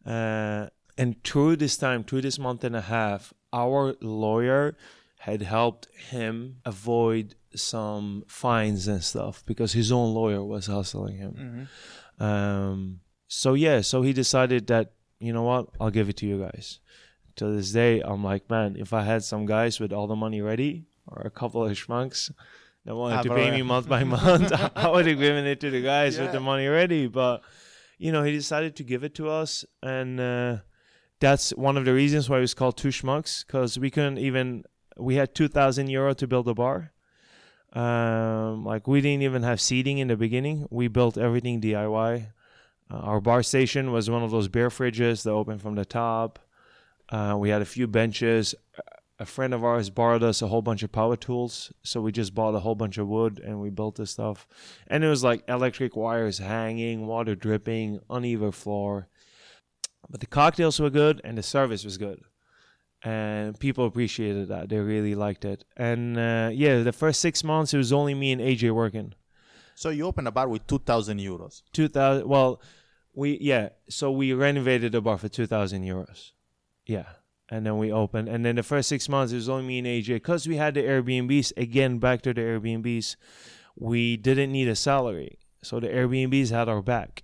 [0.05, 4.75] Uh, and through this time, through this month and a half, our lawyer
[5.19, 11.67] had helped him avoid some fines and stuff because his own lawyer was hustling him.
[12.19, 16.39] Um, so yeah, so he decided that you know what, I'll give it to you
[16.39, 16.79] guys.
[17.37, 20.41] To this day, I'm like, man, if I had some guys with all the money
[20.41, 22.29] ready, or a couple of schmucks
[22.85, 23.55] that wanted Ah, to pay yeah.
[23.55, 26.67] me month by month, I would have given it to the guys with the money
[26.67, 27.07] ready.
[27.07, 27.41] But
[27.97, 30.57] you know, he decided to give it to us, and uh,
[31.19, 34.63] that's one of the reasons why it was called Two Schmucks, because we couldn't even
[34.97, 36.91] we had two thousand euro to build a bar.
[37.73, 40.67] Um, like we didn't even have seating in the beginning.
[40.69, 42.27] We built everything DIY.
[42.91, 46.39] Uh, our bar station was one of those beer fridges that open from the top.
[47.09, 48.55] Uh, we had a few benches.
[49.19, 52.33] A friend of ours borrowed us a whole bunch of power tools, so we just
[52.33, 54.47] bought a whole bunch of wood and we built this stuff.
[54.87, 59.09] And it was like electric wires hanging, water dripping, uneven floor.
[60.09, 62.21] But the cocktails were good and the service was good
[63.03, 64.69] and people appreciated that.
[64.69, 65.63] They really liked it.
[65.75, 69.13] And uh, yeah, the first six months it was only me and AJ working.
[69.75, 71.63] So you open a bar with two thousand euros.
[71.73, 72.27] Two thousand.
[72.27, 72.61] Well,
[73.13, 73.69] we yeah.
[73.89, 76.31] So we renovated the bar for two thousand euros.
[76.85, 77.05] Yeah,
[77.49, 78.27] and then we opened.
[78.29, 80.73] And then the first six months it was only me and AJ because we had
[80.73, 81.53] the Airbnbs.
[81.57, 83.15] Again, back to the Airbnbs,
[83.75, 87.23] we didn't need a salary, so the Airbnbs had our back.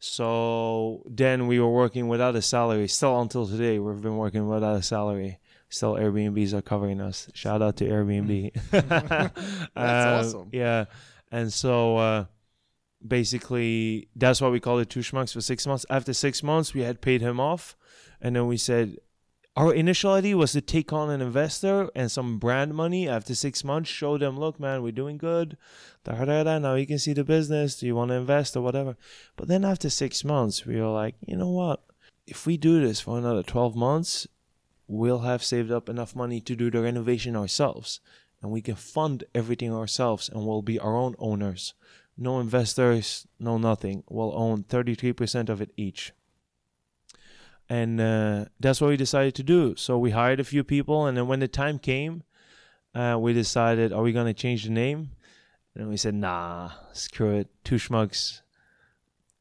[0.00, 2.88] So then we were working without a salary.
[2.88, 5.38] Still until today, we've been working without a salary.
[5.70, 7.28] Still, Airbnbs are covering us.
[7.34, 8.52] Shout out to Airbnb.
[8.70, 10.48] That's Um, awesome.
[10.52, 10.84] Yeah,
[11.32, 12.24] and so uh,
[13.06, 15.86] basically, that's why we called it two schmucks for six months.
[15.90, 17.76] After six months, we had paid him off,
[18.20, 18.96] and then we said
[19.56, 23.08] our initial idea was to take on an investor and some brand money.
[23.08, 25.56] After six months, show them, look, man, we're doing good.
[26.02, 27.76] Da, da, da, now you can see the business.
[27.76, 28.96] Do you want to invest or whatever?
[29.36, 31.84] But then after six months, we were like, you know what?
[32.26, 34.26] If we do this for another 12 months,
[34.88, 38.00] we'll have saved up enough money to do the renovation ourselves.
[38.42, 41.74] And we can fund everything ourselves and we'll be our own owners.
[42.16, 44.04] No investors, no nothing.
[44.08, 46.12] We'll own 33% of it each.
[47.68, 49.74] And uh, that's what we decided to do.
[49.76, 51.06] So we hired a few people.
[51.06, 52.22] And then when the time came,
[52.94, 55.10] uh, we decided, are we going to change the name?
[55.74, 57.48] And we said, nah, screw it.
[57.64, 58.42] Two schmucks.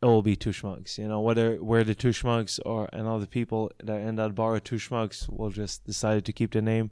[0.02, 0.98] It will be two schmucks.
[0.98, 4.60] You know, whether we're the two schmucks or and other people that in that bar
[4.60, 6.92] two schmucks, we'll just decided to keep the name.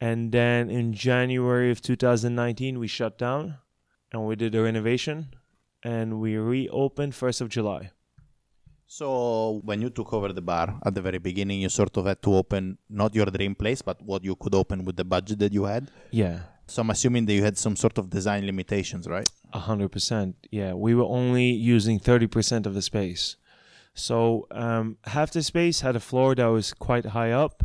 [0.00, 3.56] And then in January of 2019, we shut down
[4.12, 5.34] and we did a renovation.
[5.84, 7.90] and we reopened 1st of July.
[8.86, 12.20] So when you took over the bar at the very beginning, you sort of had
[12.22, 15.52] to open not your dream place, but what you could open with the budget that
[15.52, 15.90] you had.
[16.10, 16.40] Yeah.
[16.66, 19.28] So I'm assuming that you had some sort of design limitations, right?
[19.52, 20.36] A hundred percent.
[20.50, 23.36] Yeah, we were only using thirty percent of the space.
[23.94, 27.56] So um, half the space had a floor that was quite high up,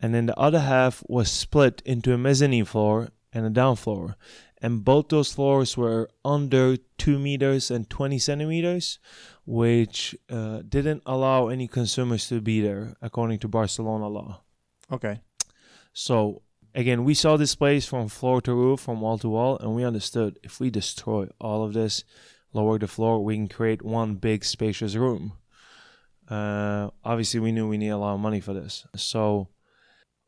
[0.00, 4.16] and then the other half was split into a mezzanine floor and a down floor.
[4.64, 9.00] And both those floors were under two meters and twenty centimeters,
[9.44, 14.42] which uh, didn't allow any consumers to be there, according to Barcelona law.
[14.92, 15.20] Okay.
[15.92, 16.42] So
[16.76, 19.84] again, we saw this place from floor to roof, from wall to wall, and we
[19.84, 22.04] understood if we destroy all of this,
[22.52, 25.32] lower the floor, we can create one big spacious room.
[26.28, 28.86] Uh, obviously, we knew we need a lot of money for this.
[28.94, 29.48] So,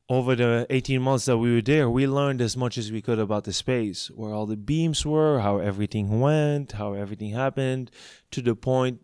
[0.08, 3.18] over the 18 months that we were there, we learned as much as we could
[3.18, 7.90] about the space, where all the beams were, how everything went, how everything happened,
[8.30, 9.00] to the point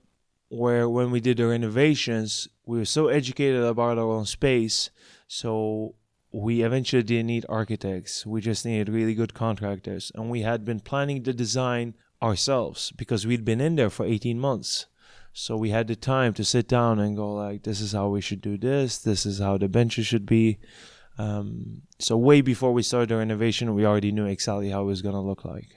[0.48, 4.90] where when we did the renovations, we were so educated about our own space.
[5.26, 5.94] So
[6.32, 8.26] we eventually didn't need architects.
[8.26, 10.12] We just needed really good contractors.
[10.14, 14.38] And we had been planning the design ourselves because we'd been in there for 18
[14.38, 14.86] months.
[15.40, 18.20] So we had the time to sit down and go like, this is how we
[18.20, 18.98] should do this.
[18.98, 20.58] This is how the benches should be.
[21.16, 25.00] Um, so way before we started the renovation, we already knew exactly how it was
[25.00, 25.70] going to look like.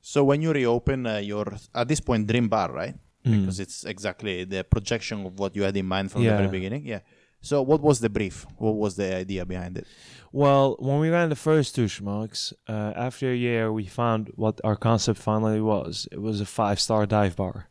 [0.00, 2.94] So when you reopen uh, your at this point dream bar, right?
[3.24, 6.86] Because it's exactly the projection of what you had in mind from the very beginning.
[6.86, 7.00] Yeah.
[7.42, 8.46] So what was the brief?
[8.56, 9.86] What was the idea behind it?
[10.32, 14.62] Well, when we ran the first two schmucks, uh, after a year, we found what
[14.64, 16.08] our concept finally was.
[16.10, 17.68] It was a five star dive bar.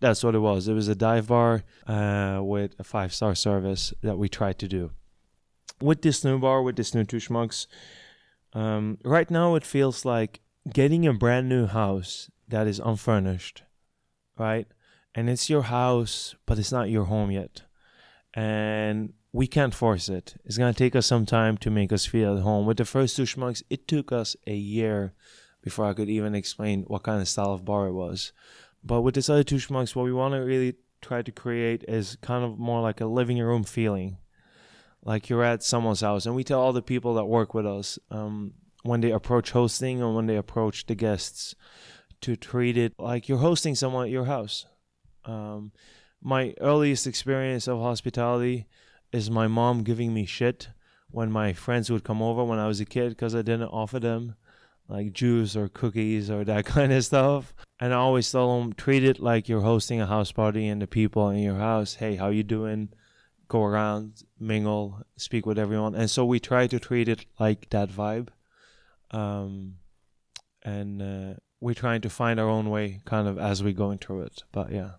[0.00, 0.68] That's what it was.
[0.68, 4.68] It was a dive bar uh, with a five star service that we tried to
[4.68, 4.90] do.
[5.80, 7.66] With this new bar, with this new two schmucks,
[8.52, 10.40] um, right now it feels like
[10.72, 13.62] getting a brand new house that is unfurnished,
[14.36, 14.66] right?
[15.14, 17.62] And it's your house, but it's not your home yet
[18.34, 20.36] and we can't force it.
[20.44, 22.66] It's gonna take us some time to make us feel at home.
[22.66, 25.12] With the first two schmucks, it took us a year
[25.62, 28.32] before I could even explain what kind of style of bar it was.
[28.88, 32.16] But with this other two schmucks, what we want to really try to create is
[32.22, 34.16] kind of more like a living room feeling,
[35.04, 36.24] like you're at someone's house.
[36.24, 40.02] And we tell all the people that work with us um, when they approach hosting
[40.02, 41.54] or when they approach the guests
[42.22, 44.64] to treat it like you're hosting someone at your house.
[45.26, 45.72] Um,
[46.22, 48.68] my earliest experience of hospitality
[49.12, 50.68] is my mom giving me shit
[51.10, 54.00] when my friends would come over when I was a kid because I didn't offer
[54.00, 54.36] them
[54.88, 57.54] like juice or cookies or that kind of stuff.
[57.78, 60.86] And I always tell them treat it like you're hosting a house party and the
[60.86, 62.88] people in your house, hey, how you doing?
[63.48, 65.94] Go around, mingle, speak with everyone.
[65.94, 68.28] And so we try to treat it like that vibe.
[69.10, 69.76] Um,
[70.62, 74.22] and uh, we're trying to find our own way kind of as we're going through
[74.22, 74.42] it.
[74.52, 74.92] But yeah.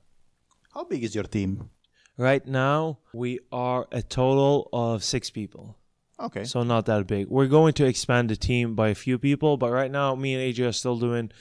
[0.74, 1.70] How big is your team?
[2.18, 5.78] Right now, we are a total of six people.
[6.20, 6.44] Okay.
[6.44, 7.28] So not that big.
[7.28, 10.54] We're going to expand the team by a few people, but right now, me and
[10.54, 11.32] AJ are still doing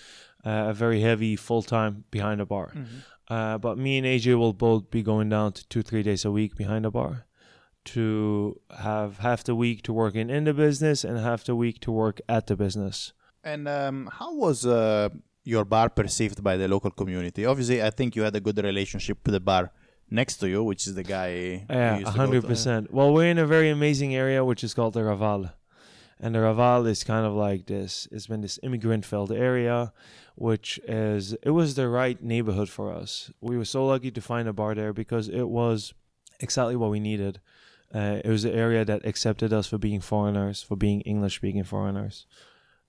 [0.47, 2.73] uh, a very heavy full time behind the bar.
[3.29, 6.31] Uh, but me and AJ will both be going down to two, three days a
[6.31, 7.27] week behind the bar
[7.87, 11.81] to have half the week to work in, in the business and half the week
[11.81, 13.13] to work at the business.
[13.43, 15.09] And um, how was uh,
[15.45, 17.47] your bar perceived by the local community?
[17.47, 19.73] Obviously, I think you had a good relationship with the bar
[20.11, 21.65] next to you, which is the guy.
[21.69, 22.93] Yeah, hundred percent.
[22.93, 25.53] Well, we're in a very amazing area which is called the Raval,
[26.21, 28.09] and the Raval is kind of like this.
[28.11, 29.93] It's been this immigrant-filled area,
[30.35, 33.31] which is it was the right neighborhood for us.
[33.41, 35.95] We were so lucky to find a bar there because it was
[36.41, 37.41] exactly what we needed.
[37.95, 42.27] Uh, it was an area that accepted us for being foreigners, for being English-speaking foreigners,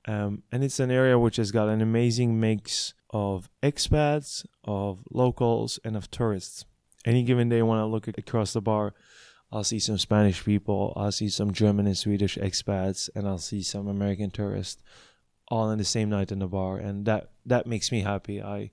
[0.08, 5.80] um, and it's an area which has got an amazing mix of expats, of locals,
[5.86, 6.66] and of tourists
[7.06, 8.94] any given day when I look across the bar,
[9.52, 13.64] I'll see some Spanish people, I'll see some German and Swedish expats, and I'll see
[13.64, 14.84] some American tourists,
[15.48, 18.42] all in the same night in the bar, and that that makes me happy.
[18.42, 18.72] I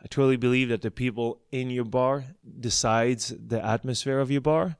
[0.00, 2.24] I truly believe that the people in your bar
[2.60, 4.76] decides the atmosphere of your bar,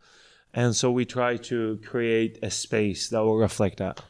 [0.53, 4.05] and so we try to create a space that will reflect that.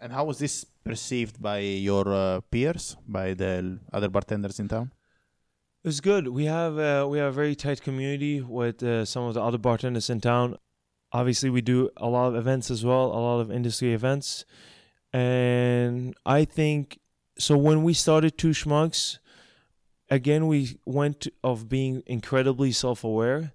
[0.00, 4.90] And how was this perceived by your uh, peers, by the other bartenders in town?
[5.82, 6.28] It's good.
[6.28, 9.56] We have uh, we have a very tight community with uh, some of the other
[9.56, 10.58] bartenders in town.
[11.10, 14.44] Obviously, we do a lot of events as well, a lot of industry events,
[15.10, 16.98] and I think
[17.38, 17.56] so.
[17.56, 19.20] When we started Two Schmucks,
[20.10, 23.52] again we went of being incredibly self-aware,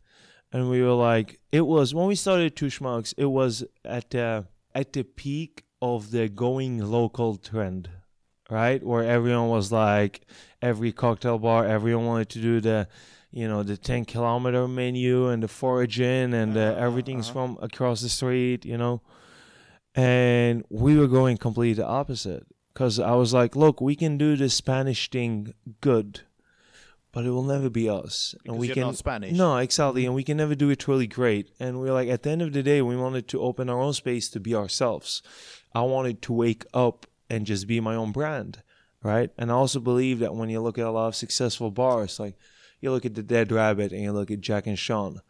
[0.51, 4.41] and we were like, it was when we started Two Schmucks, it was at uh,
[4.73, 7.89] at the peak of the going local trend
[8.49, 8.83] right?
[8.83, 10.21] Where everyone was like,
[10.65, 12.87] every cocktail bar, everyone wanted to do the,
[13.31, 17.55] you know, the 10 kilometer menu and the foraging and uh, everything's uh-huh.
[17.55, 19.01] from across the street, you know.
[19.93, 24.35] And we were going completely the opposite because I was like, look, we can do
[24.35, 26.21] the Spanish thing good,
[27.13, 28.35] but it will never be us.
[28.43, 29.31] Because and we can not Spanish.
[29.37, 30.05] no, exactly.
[30.05, 31.51] And we can never do it really great.
[31.59, 33.93] And we're like, at the end of the day, we wanted to open our own
[33.93, 35.21] space to be ourselves.
[35.73, 38.63] I wanted to wake up and just be my own brand,
[39.05, 39.29] right?
[39.37, 42.35] And I also believe that when you look at a lot of successful bars, like
[42.81, 45.21] you look at the Dead Rabbit and you look at Jack and Sean,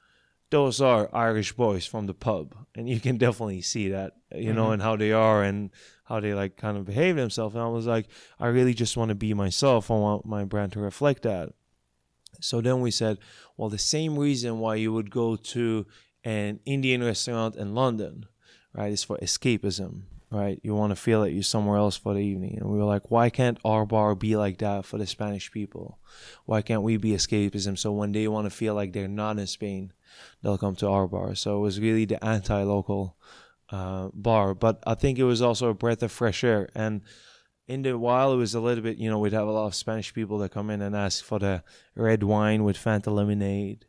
[0.50, 2.56] those are Irish boys from the pub.
[2.74, 4.74] And you can definitely see that, you know, mm-hmm.
[4.74, 5.72] and how they are and
[6.06, 7.54] how they like kind of behave themselves.
[7.54, 8.08] And I was like,
[8.40, 9.92] I really just want to be myself.
[9.92, 11.50] I want my brand to reflect that.
[12.40, 13.18] So then we said,
[13.58, 15.86] well, the same reason why you would go to
[16.24, 18.26] an Indian restaurant in London,
[18.74, 20.60] right, is for escapism, right?
[20.64, 22.58] You want to feel that you're somewhere else for the evening.
[22.60, 26.00] And we were like, why can't our bar be like that for the Spanish people?
[26.46, 27.78] Why can't we be escapism?
[27.78, 29.94] So when they want to feel like they're not in Spain,
[30.42, 31.36] they'll come to our bar.
[31.36, 33.18] So it was really the anti local
[33.70, 34.54] uh, bar.
[34.54, 36.70] But I think it was also a breath of fresh air.
[36.76, 37.02] And
[37.68, 39.76] in the while it was a little bit you know we'd have a lot of
[39.76, 41.64] spanish people that come in and ask for the
[41.96, 43.86] red wine with fanta lemonade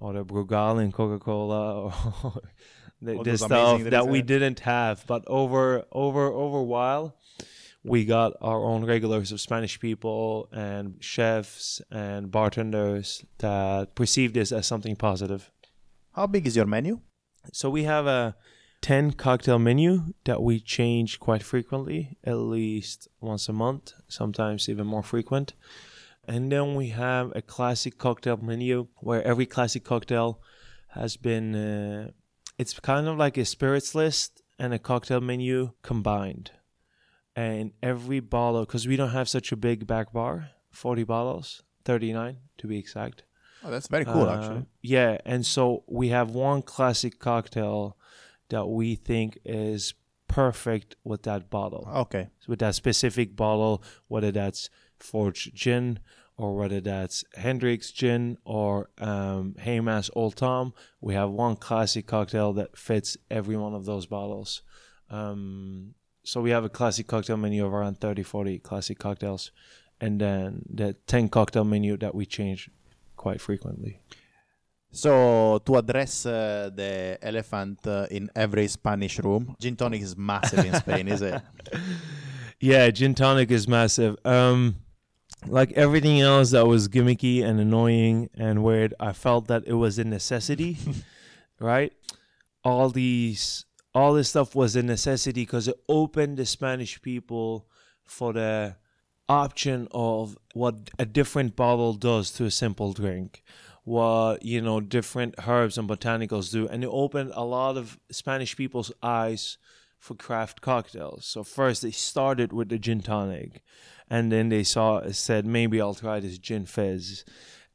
[0.00, 1.84] or the brugal and coca-cola
[2.24, 2.40] or
[3.00, 7.16] the, the stuff that we drinks, didn't have but over over over a while
[7.84, 14.52] we got our own regulars of spanish people and chefs and bartenders that perceived this
[14.52, 15.50] as something positive
[16.12, 17.00] How big is your menu?
[17.52, 18.36] so we have a
[18.80, 24.86] 10 cocktail menu that we change quite frequently, at least once a month, sometimes even
[24.86, 25.54] more frequent.
[26.26, 30.40] And then we have a classic cocktail menu where every classic cocktail
[30.88, 32.10] has been, uh,
[32.58, 36.50] it's kind of like a spirits list and a cocktail menu combined.
[37.36, 42.38] And every bottle, because we don't have such a big back bar, 40 bottles, 39
[42.58, 43.22] to be exact.
[43.64, 44.66] Oh, that's very cool, Uh, actually.
[44.82, 47.96] Yeah, and so we have one classic cocktail
[48.48, 49.94] that we think is
[50.26, 52.28] perfect with that bottle, Okay.
[52.48, 56.00] with that specific bottle, whether that's forged Gin
[56.38, 60.72] or whether that's Hendrick's Gin or um, Hayman's Old Tom.
[61.00, 64.62] We have one classic cocktail that fits every one of those bottles.
[65.10, 69.50] Um, so we have a classic cocktail menu of around 30, 40 classic cocktails.
[70.00, 72.70] And then the 10 cocktail menu that we change
[73.16, 73.98] quite frequently.
[74.92, 80.64] So to address uh, the elephant uh, in every Spanish room, gin tonic is massive
[80.64, 81.42] in Spain, is it?
[82.60, 84.16] Yeah, gin tonic is massive.
[84.24, 84.78] Um,
[85.46, 89.98] like everything else that was gimmicky and annoying and weird, I felt that it was
[89.98, 90.78] a necessity,
[91.60, 91.92] right?
[92.64, 93.64] All these,
[93.94, 97.66] all this stuff was a necessity because it opened the Spanish people
[98.04, 98.76] for the
[99.28, 103.42] option of what a different bottle does to a simple drink
[103.84, 108.54] what you know different herbs and botanicals do and it opened a lot of spanish
[108.54, 109.56] people's eyes
[109.98, 113.62] for craft cocktails so first they started with the gin tonic
[114.10, 117.24] and then they saw said maybe i'll try this gin fizz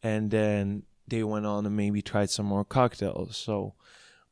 [0.01, 3.73] and then they went on and maybe tried some more cocktails so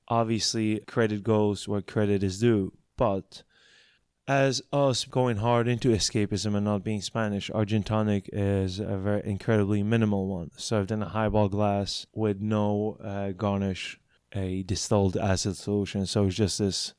[0.08, 3.44] obviously credit goes where credit is due but
[4.28, 8.98] as us going hard into escapism and not being Spanish, our gin tonic is a
[8.98, 14.00] very incredibly minimal one, served in a highball glass with no uh, garnish,
[14.34, 16.06] a distilled acid solution.
[16.06, 16.94] So it's just this.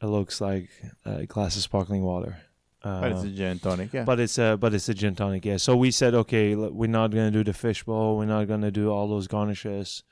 [0.00, 0.70] It looks like
[1.04, 2.38] a glass of sparkling water.
[2.84, 4.04] Uh, But it's a gin tonic, yeah.
[4.04, 5.56] but it's a but it's a gin tonic, yeah.
[5.56, 9.06] So we said, okay, we're not gonna do the fishbowl, we're not gonna do all
[9.08, 10.02] those garnishes,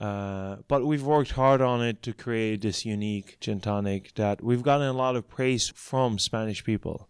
[0.00, 4.62] uh, but we've worked hard on it to create this unique gin tonic that we've
[4.62, 7.08] gotten a lot of praise from Spanish people.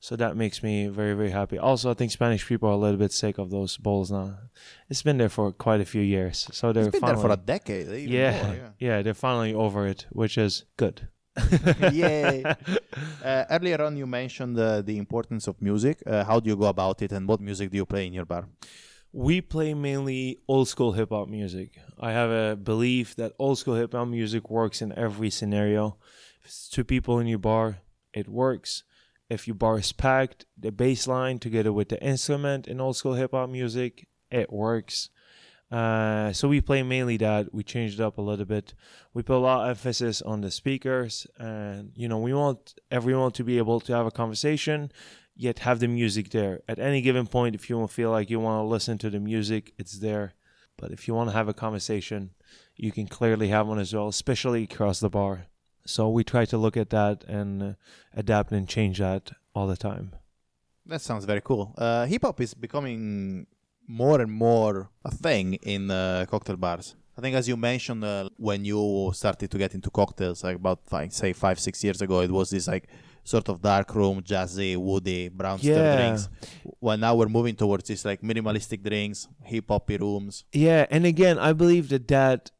[0.00, 1.56] So that makes me very very happy.
[1.58, 4.36] Also, I think Spanish people are a little bit sick of those bowls now.
[4.90, 7.36] It's been there for quite a few years, so they're it's been there for a
[7.36, 7.86] decade.
[8.10, 11.08] yeah, more, yeah, they're finally over it, which is good.
[11.92, 12.44] Yay.
[13.24, 16.02] Uh, earlier on, you mentioned uh, the importance of music.
[16.04, 18.24] Uh, how do you go about it, and what music do you play in your
[18.24, 18.48] bar?
[19.12, 21.78] We play mainly old school hip hop music.
[22.00, 25.98] I have a belief that old school hip hop music works in every scenario.
[26.40, 27.78] If it's two people in your bar,
[28.12, 28.82] it works.
[29.30, 33.14] If your bar is packed, the bass line together with the instrument in old school
[33.14, 35.10] hip hop music, it works.
[35.72, 37.54] Uh, so we play mainly that.
[37.54, 38.74] We changed it up a little bit.
[39.14, 43.32] We put a lot of emphasis on the speakers, and you know we want everyone
[43.32, 44.92] to be able to have a conversation,
[45.34, 47.54] yet have the music there at any given point.
[47.54, 50.34] If you feel like you want to listen to the music, it's there.
[50.76, 52.30] But if you want to have a conversation,
[52.76, 55.46] you can clearly have one as well, especially across the bar.
[55.86, 57.72] So we try to look at that and uh,
[58.14, 60.12] adapt and change that all the time.
[60.84, 61.74] That sounds very cool.
[61.78, 63.46] Uh, hip hop is becoming
[64.02, 64.74] more and more
[65.04, 66.94] a thing in uh, cocktail bars.
[67.16, 70.80] I think, as you mentioned, uh, when you started to get into cocktails, like about
[70.90, 72.86] like say five six years ago, it was this like
[73.24, 75.96] sort of dark room, jazzy, woody, brown stir Yeah.
[75.96, 76.28] drinks.
[76.80, 80.44] Well, now we're moving towards this like minimalistic drinks, hip hoppy rooms.
[80.52, 82.50] Yeah, and again, I believe that that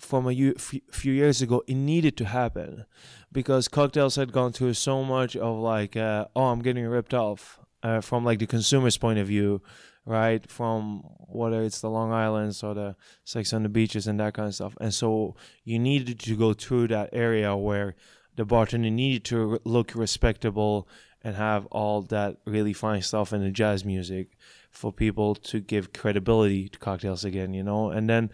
[0.00, 2.86] from a few few years ago, it needed to happen
[3.30, 7.60] because cocktails had gone through so much of like, uh, oh, I'm getting ripped off
[7.82, 9.62] uh, from like the consumer's point of view,
[10.06, 10.48] right?
[10.50, 14.48] From whether it's the Long Islands or the Sex on the Beaches and that kind
[14.48, 15.34] of stuff, and so
[15.64, 17.94] you needed to go through that area where
[18.36, 20.88] the bartender needed to look respectable
[21.22, 24.36] and have all that really fine stuff in the jazz music
[24.70, 27.90] for people to give credibility to cocktails again, you know?
[27.90, 28.30] And then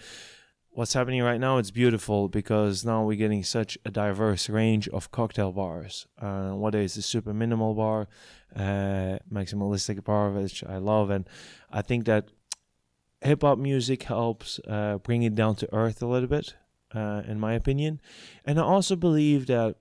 [0.74, 5.10] what's happening right now, it's beautiful because now we're getting such a diverse range of
[5.10, 6.06] cocktail bars.
[6.20, 8.08] Uh, whether it's a super minimal bar,
[8.56, 11.10] uh, maximalistic bar, which I love.
[11.10, 11.28] And
[11.70, 12.28] I think that
[13.20, 16.54] hip hop music helps uh, bring it down to earth a little bit,
[16.94, 18.00] uh, in my opinion.
[18.44, 19.76] And I also believe that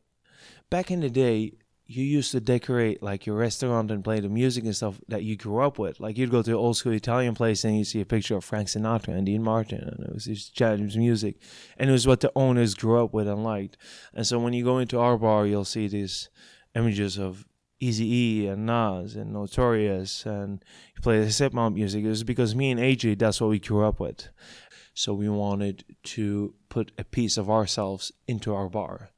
[0.70, 1.54] back in the day,
[1.92, 5.36] you used to decorate like your restaurant and play the music and stuff that you
[5.36, 6.00] grew up with.
[6.00, 8.46] Like you'd go to an old school Italian place and you see a picture of
[8.46, 11.36] Frank Sinatra and Dean Martin, and it was this jazz music,
[11.78, 13.78] and it was what the owners grew up with and liked.
[14.14, 16.30] And so when you go into our bar, you'll see these
[16.76, 17.46] images of
[17.80, 20.64] Easy E and Nas and Notorious, and
[20.96, 22.06] you play the hip hop music.
[22.06, 24.30] It was because me and AJ, that's what we grew up with.
[24.94, 29.10] So we wanted to put a piece of ourselves into our bar.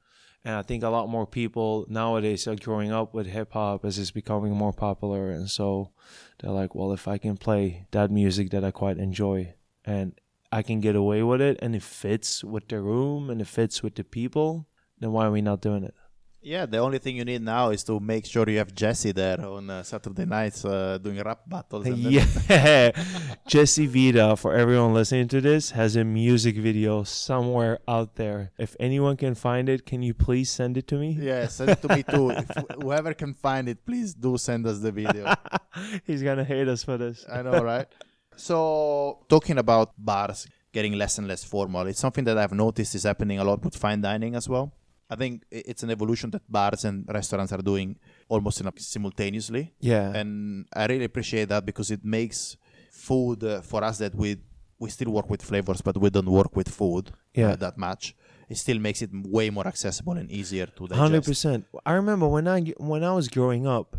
[0.45, 3.97] And I think a lot more people nowadays are growing up with hip hop as
[3.97, 5.29] it's becoming more popular.
[5.29, 5.91] And so
[6.39, 9.53] they're like, well, if I can play that music that I quite enjoy
[9.85, 10.19] and
[10.51, 13.81] I can get away with it and it fits with the room and it fits
[13.81, 14.67] with the people,
[14.99, 15.95] then why are we not doing it?
[16.43, 19.39] Yeah, the only thing you need now is to make sure you have Jesse there
[19.45, 21.85] on uh, Saturday nights uh, doing rap battles.
[21.85, 22.91] And Yeah.
[23.47, 28.51] Jesse Vida, for everyone listening to this, has a music video somewhere out there.
[28.57, 31.17] If anyone can find it, can you please send it to me?
[31.17, 32.31] Yeah, send it to me too.
[32.31, 32.49] If
[32.81, 35.33] whoever can find it, please do send us the video.
[36.05, 37.25] He's gonna hate us for this.
[37.31, 37.87] I know, right?
[38.35, 43.03] So, talking about bars getting less and less formal, it's something that I've noticed is
[43.03, 44.73] happening a lot with fine dining as well.
[45.09, 47.97] I think it's an evolution that bars and restaurants are doing
[48.29, 49.73] almost in a, simultaneously.
[49.79, 50.13] Yeah.
[50.15, 52.57] and I really appreciate that because it makes
[52.91, 54.37] food uh, for us that we
[54.79, 57.55] we still work with flavors, but we don't work with food uh, Yeah.
[57.55, 58.15] that much.
[58.49, 60.99] It still makes it way more accessible and easier to digest.
[60.99, 61.65] Hundred percent.
[61.85, 63.97] I remember when I when I was growing up,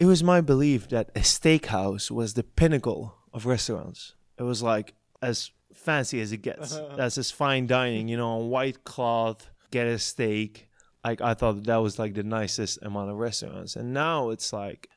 [0.00, 4.14] it was my belief that a steakhouse was the pinnacle of restaurants.
[4.38, 6.68] It was like as fancy as it gets.
[6.96, 10.68] That's as fine dining, you know, on white cloth, get a steak.
[11.04, 14.88] Like I thought that was like the nicest amount of restaurants, and now it's like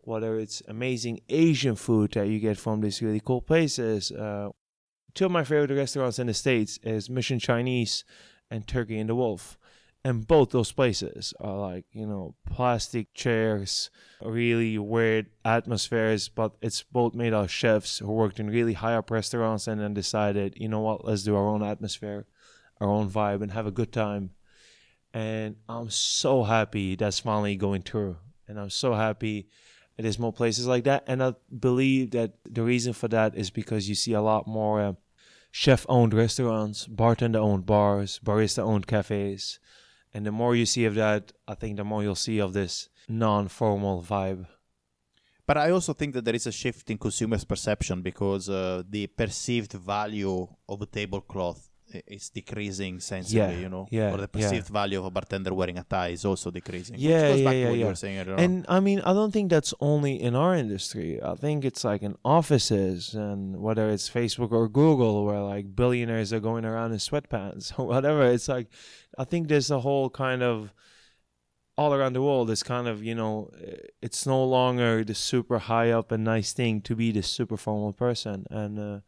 [0.00, 4.10] whether it's amazing Asian food that you get from these really cool places.
[4.10, 4.48] Uh,
[5.14, 8.04] two of my favorite restaurants in the states is Mission Chinese
[8.50, 9.58] and Turkey and the Wolf
[10.04, 13.90] and both those places are like you know plastic chairs
[14.22, 19.10] really weird atmospheres but it's both made of chefs who worked in really high up
[19.10, 22.26] restaurants and then decided you know what let's do our own atmosphere
[22.80, 24.30] our own vibe and have a good time.
[25.14, 28.16] And i'm so happy that's finally going through.
[28.46, 29.48] And i'm so happy
[29.96, 31.04] there's more places like that.
[31.06, 34.80] And i believe that the reason for that is because you see a lot more
[34.80, 34.92] uh,
[35.50, 39.58] chef owned restaurants bartender owned bars barista owned cafes.
[40.14, 42.88] And the more you see of that, I think the more you'll see of this
[43.08, 44.46] non-formal vibe.
[45.46, 49.06] But I also think that there is a shift in consumers' perception because uh, the
[49.06, 54.22] perceived value of a tablecloth i- is decreasing sensibly, Yeah, you know, yeah, or the
[54.34, 54.36] yeah.
[54.48, 56.94] perceived value of a bartender wearing a tie is also decreasing.
[56.96, 57.86] Which Yeah, goes yeah, back to yeah, you yeah.
[57.86, 58.18] were saying.
[58.44, 61.22] And I mean, I don't think that's only in our industry.
[61.22, 66.32] I think it's like in offices and whether it's Facebook or Google, where like billionaires
[66.32, 68.22] are going around in sweatpants or whatever.
[68.30, 68.68] It's like,
[69.16, 70.72] I think there's a whole kind of
[71.76, 72.50] all around the world.
[72.50, 73.50] It's kind of you know,
[74.02, 77.92] it's no longer the super high up and nice thing to be the super formal
[77.92, 78.46] person.
[78.50, 79.00] And uh,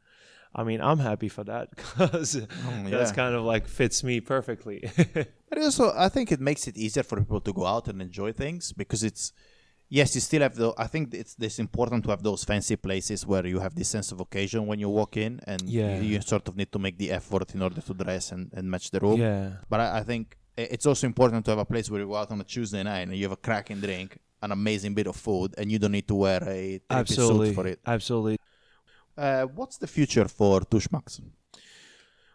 [0.55, 3.14] I mean, I'm happy for that because mm, that's yeah.
[3.14, 4.78] kind of like fits me perfectly.
[5.51, 8.30] But also, I think it makes it easier for people to go out and enjoy
[8.32, 9.32] things because it's
[9.88, 10.72] yes, you still have the.
[10.78, 14.12] I think it's it's important to have those fancy places where you have this sense
[14.12, 15.98] of occasion when you walk in, and Yeah.
[16.01, 18.70] you, you sort of need to make the effort in order to dress and, and
[18.70, 19.20] match the room.
[19.20, 19.51] yeah.
[19.68, 22.30] But I, I think it's also important to have a place where you go out
[22.30, 25.55] on a Tuesday night and you have a cracking drink, an amazing bit of food,
[25.59, 27.48] and you don't need to wear a Absolutely.
[27.48, 27.80] suit for it.
[27.86, 28.38] Absolutely.
[29.16, 31.20] Uh, what's the future for Two Schmucks?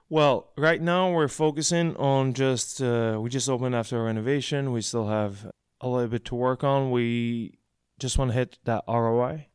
[0.07, 4.71] Well, right now we're focusing on just uh, we just opened after renovation.
[4.71, 5.51] We still have
[5.82, 6.91] a little bit to work on.
[6.91, 7.57] We
[7.99, 9.47] just want to hit that ROI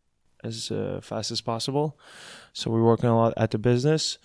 [0.43, 1.99] as uh, fast as possible.
[2.53, 4.19] So we're working a lot at the business.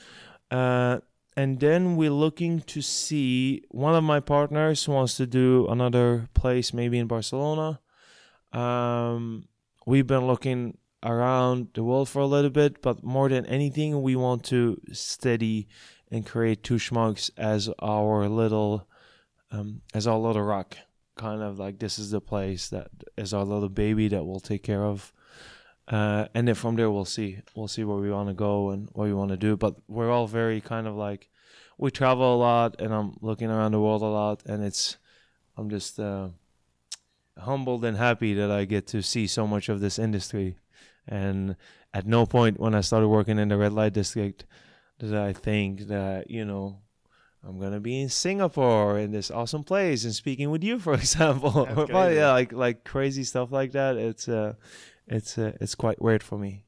[0.49, 0.99] Uh,
[1.37, 6.73] and then we're looking to see one of my partners wants to do another place,
[6.73, 7.81] maybe in Barcelona.
[8.53, 9.47] Um,
[9.85, 14.15] we've been looking around the world for a little bit, but more than anything, we
[14.15, 15.67] want to steady
[16.11, 18.87] and create two schmucks as our little,
[19.51, 20.75] um, as our little rock.
[21.15, 24.63] Kind of like this is the place that is our little baby that we'll take
[24.63, 25.13] care of.
[25.87, 28.89] Uh, and then from there we'll see we'll see where we want to go and
[28.93, 31.29] what we want to do but we're all very kind of like
[31.77, 34.97] we travel a lot and i'm looking around the world a lot and it's
[35.55, 36.27] i'm just uh,
[37.37, 40.55] humbled and happy that i get to see so much of this industry
[41.07, 41.55] and
[41.93, 44.45] at no point when i started working in the red light district
[44.99, 46.79] did i think that you know
[47.47, 51.65] I'm gonna be in Singapore in this awesome place and speaking with you, for example.
[51.65, 53.97] That's but yeah, like like crazy stuff like that.
[53.97, 54.53] It's uh,
[55.07, 56.63] it's uh, it's quite weird for me.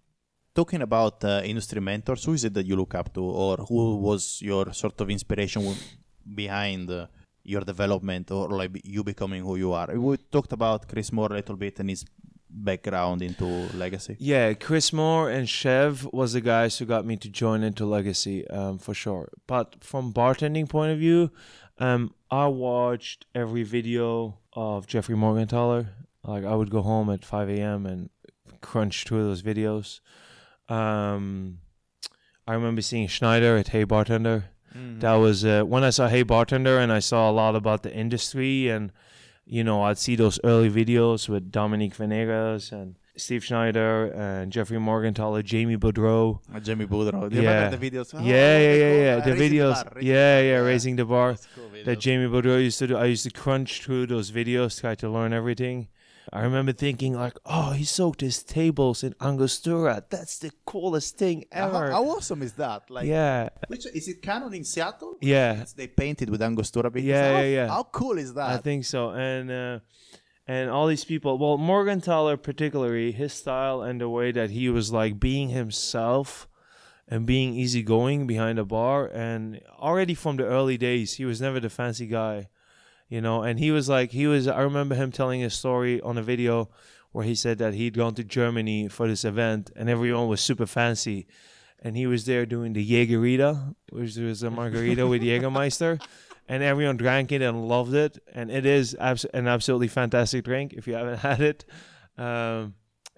[0.54, 3.98] Talking about uh, industry mentors, who is it that you look up to, or who
[3.98, 5.76] was your sort of inspiration
[6.36, 7.08] behind uh,
[7.44, 9.88] your development, or like you becoming who you are?
[9.96, 12.06] We talked about Chris Moore a little bit and his
[12.50, 13.46] background into
[13.76, 14.16] legacy.
[14.20, 18.48] Yeah, Chris Moore and Chev was the guys who got me to join into Legacy,
[18.50, 19.30] um, for sure.
[19.48, 21.32] But from bartending point of view,
[21.80, 25.90] um, I watched every video of Jeffrey Morgenthaler.
[26.24, 27.86] Like I would go home at 5 a.m.
[27.86, 28.10] and
[28.62, 30.00] crunch two of those videos.
[30.70, 31.60] Um,
[32.46, 34.46] I remember seeing Schneider at Hey Bartender.
[35.00, 37.92] That was uh, when I saw Hey Bartender, and I saw a lot about the
[37.92, 38.92] industry, and
[39.48, 44.78] you know, I'd see those early videos with Dominic Venegas and Steve Schneider and Jeffrey
[44.78, 46.40] Morgenthaler, Jamie Boudreau.
[46.54, 47.30] Uh, Jamie Boudreau.
[47.32, 47.70] Do Yeah.
[47.70, 48.14] the videos?
[48.14, 49.16] Oh, yeah, yeah, yeah, yeah.
[49.16, 51.36] Uh, The videos, Bar, Raising yeah, yeah, raising the bar.
[51.56, 52.00] Cool That.
[52.00, 52.98] Jamie Boudreau used to do.
[52.98, 55.88] I used to crunch through those videos, try to learn everything.
[56.34, 60.04] I remember thinking like, oh, he soaked his tables in Angostura.
[60.10, 61.92] That's the coolest thing ever.
[61.92, 62.90] how awesome is that?
[62.90, 64.22] Like, yeah, which is it?
[64.22, 65.16] Canon in Seattle?
[65.22, 65.52] yeah.
[65.54, 67.08] It's- they painted with Angostura bitters.
[67.08, 67.68] Yeah, how, yeah, yeah.
[67.68, 68.50] How cool is that?
[68.50, 69.12] I think so.
[69.12, 69.80] And uh,
[70.48, 71.38] and all these people.
[71.38, 76.48] Well, Morgan Morgenthaler particularly, his style and the way that he was like being himself
[77.08, 79.08] and being easygoing behind the bar.
[79.08, 82.50] And already from the early days, he was never the fancy guy,
[83.10, 83.44] you know.
[83.44, 84.48] And he was like, he was.
[84.48, 86.70] I remember him telling a story on a video
[87.12, 90.66] where he said that he'd gone to Germany for this event and everyone was super
[90.66, 91.28] fancy.
[91.80, 96.02] And he was there doing the Jägerita, which was a margarita with Jägermeister
[96.48, 98.18] and everyone drank it and loved it.
[98.34, 101.66] And it is abs- an absolutely fantastic drink if you haven't had it.
[102.18, 102.76] Um,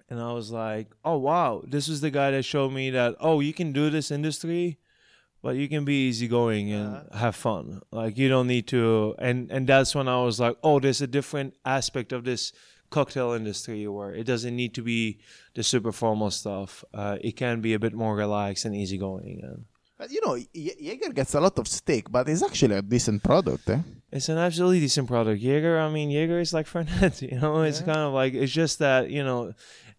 [0.08, 3.40] and I was like, oh wow, this is the guy that showed me that oh
[3.40, 4.78] you can do this industry,
[5.42, 7.80] but you can be easygoing and have fun.
[7.90, 9.14] Like you don't need to.
[9.18, 12.52] And and that's when I was like, oh, there's a different aspect of this
[12.90, 15.20] cocktail industry where it doesn't need to be
[15.54, 16.84] the super formal stuff.
[16.92, 19.40] Uh, it can be a bit more relaxed and easygoing.
[19.44, 19.64] And
[20.08, 23.68] you know, Jaeger gets a lot of stick, but it's actually a decent product.
[23.68, 23.80] Eh?
[24.10, 25.40] It's an absolutely decent product.
[25.40, 27.20] Jaeger, I mean, Jaeger is like Fernet.
[27.30, 29.52] You know, it's kind of like it's just that you know,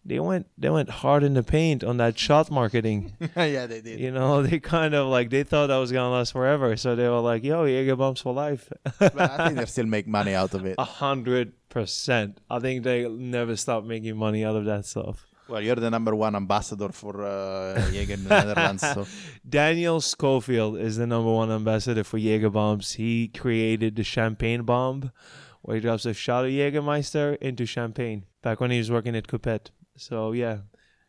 [0.04, 3.12] they went they went hard in the paint on that shot marketing.
[3.36, 4.00] yeah, they did.
[4.00, 7.08] you know, they kind of like they thought that was gonna last forever, so they
[7.08, 10.54] were like, "Yo, Jaeger bombs for life." but I think they still make money out
[10.54, 10.74] of it.
[10.78, 12.40] A hundred percent.
[12.50, 15.26] I think they never stop making money out of that stuff.
[15.48, 18.82] Well, you're the number one ambassador for uh, Jaeger in the Netherlands.
[18.82, 19.06] So.
[19.48, 22.92] Daniel Schofield is the number one ambassador for Jaeger bombs.
[22.94, 25.10] He created the champagne bomb,
[25.60, 28.24] where he drops a shot of Jägermeister into champagne.
[28.40, 29.70] Back when he was working at Coupette.
[29.96, 30.58] So yeah,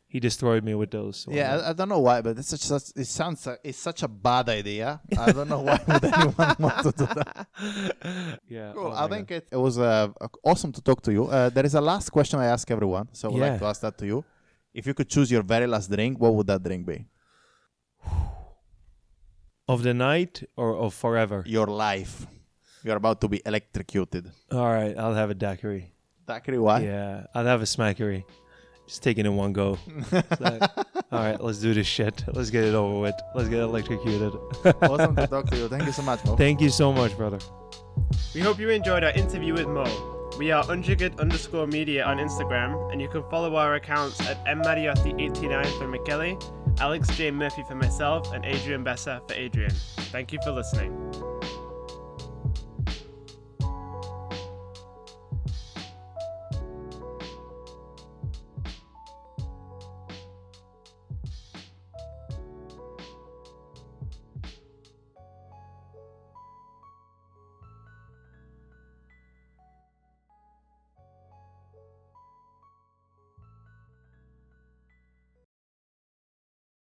[0.08, 1.26] he destroyed me with those.
[1.30, 4.04] Yeah, I, I don't know why, but it's such, such it sounds like it's such
[4.04, 5.02] a bad idea.
[5.18, 7.48] I don't know why would anyone want to do that.
[8.48, 8.72] yeah.
[8.74, 8.88] Cool.
[8.96, 10.10] oh I think it, it was uh,
[10.44, 11.26] awesome to talk to you.
[11.26, 13.50] Uh, there is a last question I ask everyone, so I would Yeah.
[13.52, 14.24] like to ask that to you.
[14.74, 17.06] If you could choose your very last drink, what would that drink be?
[19.68, 21.44] Of the night or of forever.
[21.46, 22.28] Your life.
[22.84, 24.30] You're about to be electrocuted.
[24.52, 25.94] All right, I'll have a daiquiri.
[26.28, 26.80] Daiquiri, why?
[26.82, 28.26] Yeah, I'll have a smackery.
[28.94, 29.80] Just take it in one go.
[30.12, 30.62] Like,
[31.12, 32.24] all right, let's do this shit.
[32.32, 33.16] Let's get it over with.
[33.34, 34.34] Let's get electrocuted.
[34.84, 35.68] awesome to talk to you.
[35.68, 36.36] Thank you so much, Moe.
[36.36, 37.40] Thank you so much, brother.
[38.36, 40.30] We hope you enjoyed our interview with Moe.
[40.38, 45.80] We are unjiggered underscore media on Instagram, and you can follow our accounts at mmariotti89
[45.80, 46.38] for Michele,
[46.80, 47.32] Alex J.
[47.32, 49.74] Murphy for myself, and Adrian Bessa for Adrian.
[50.12, 50.94] Thank you for listening.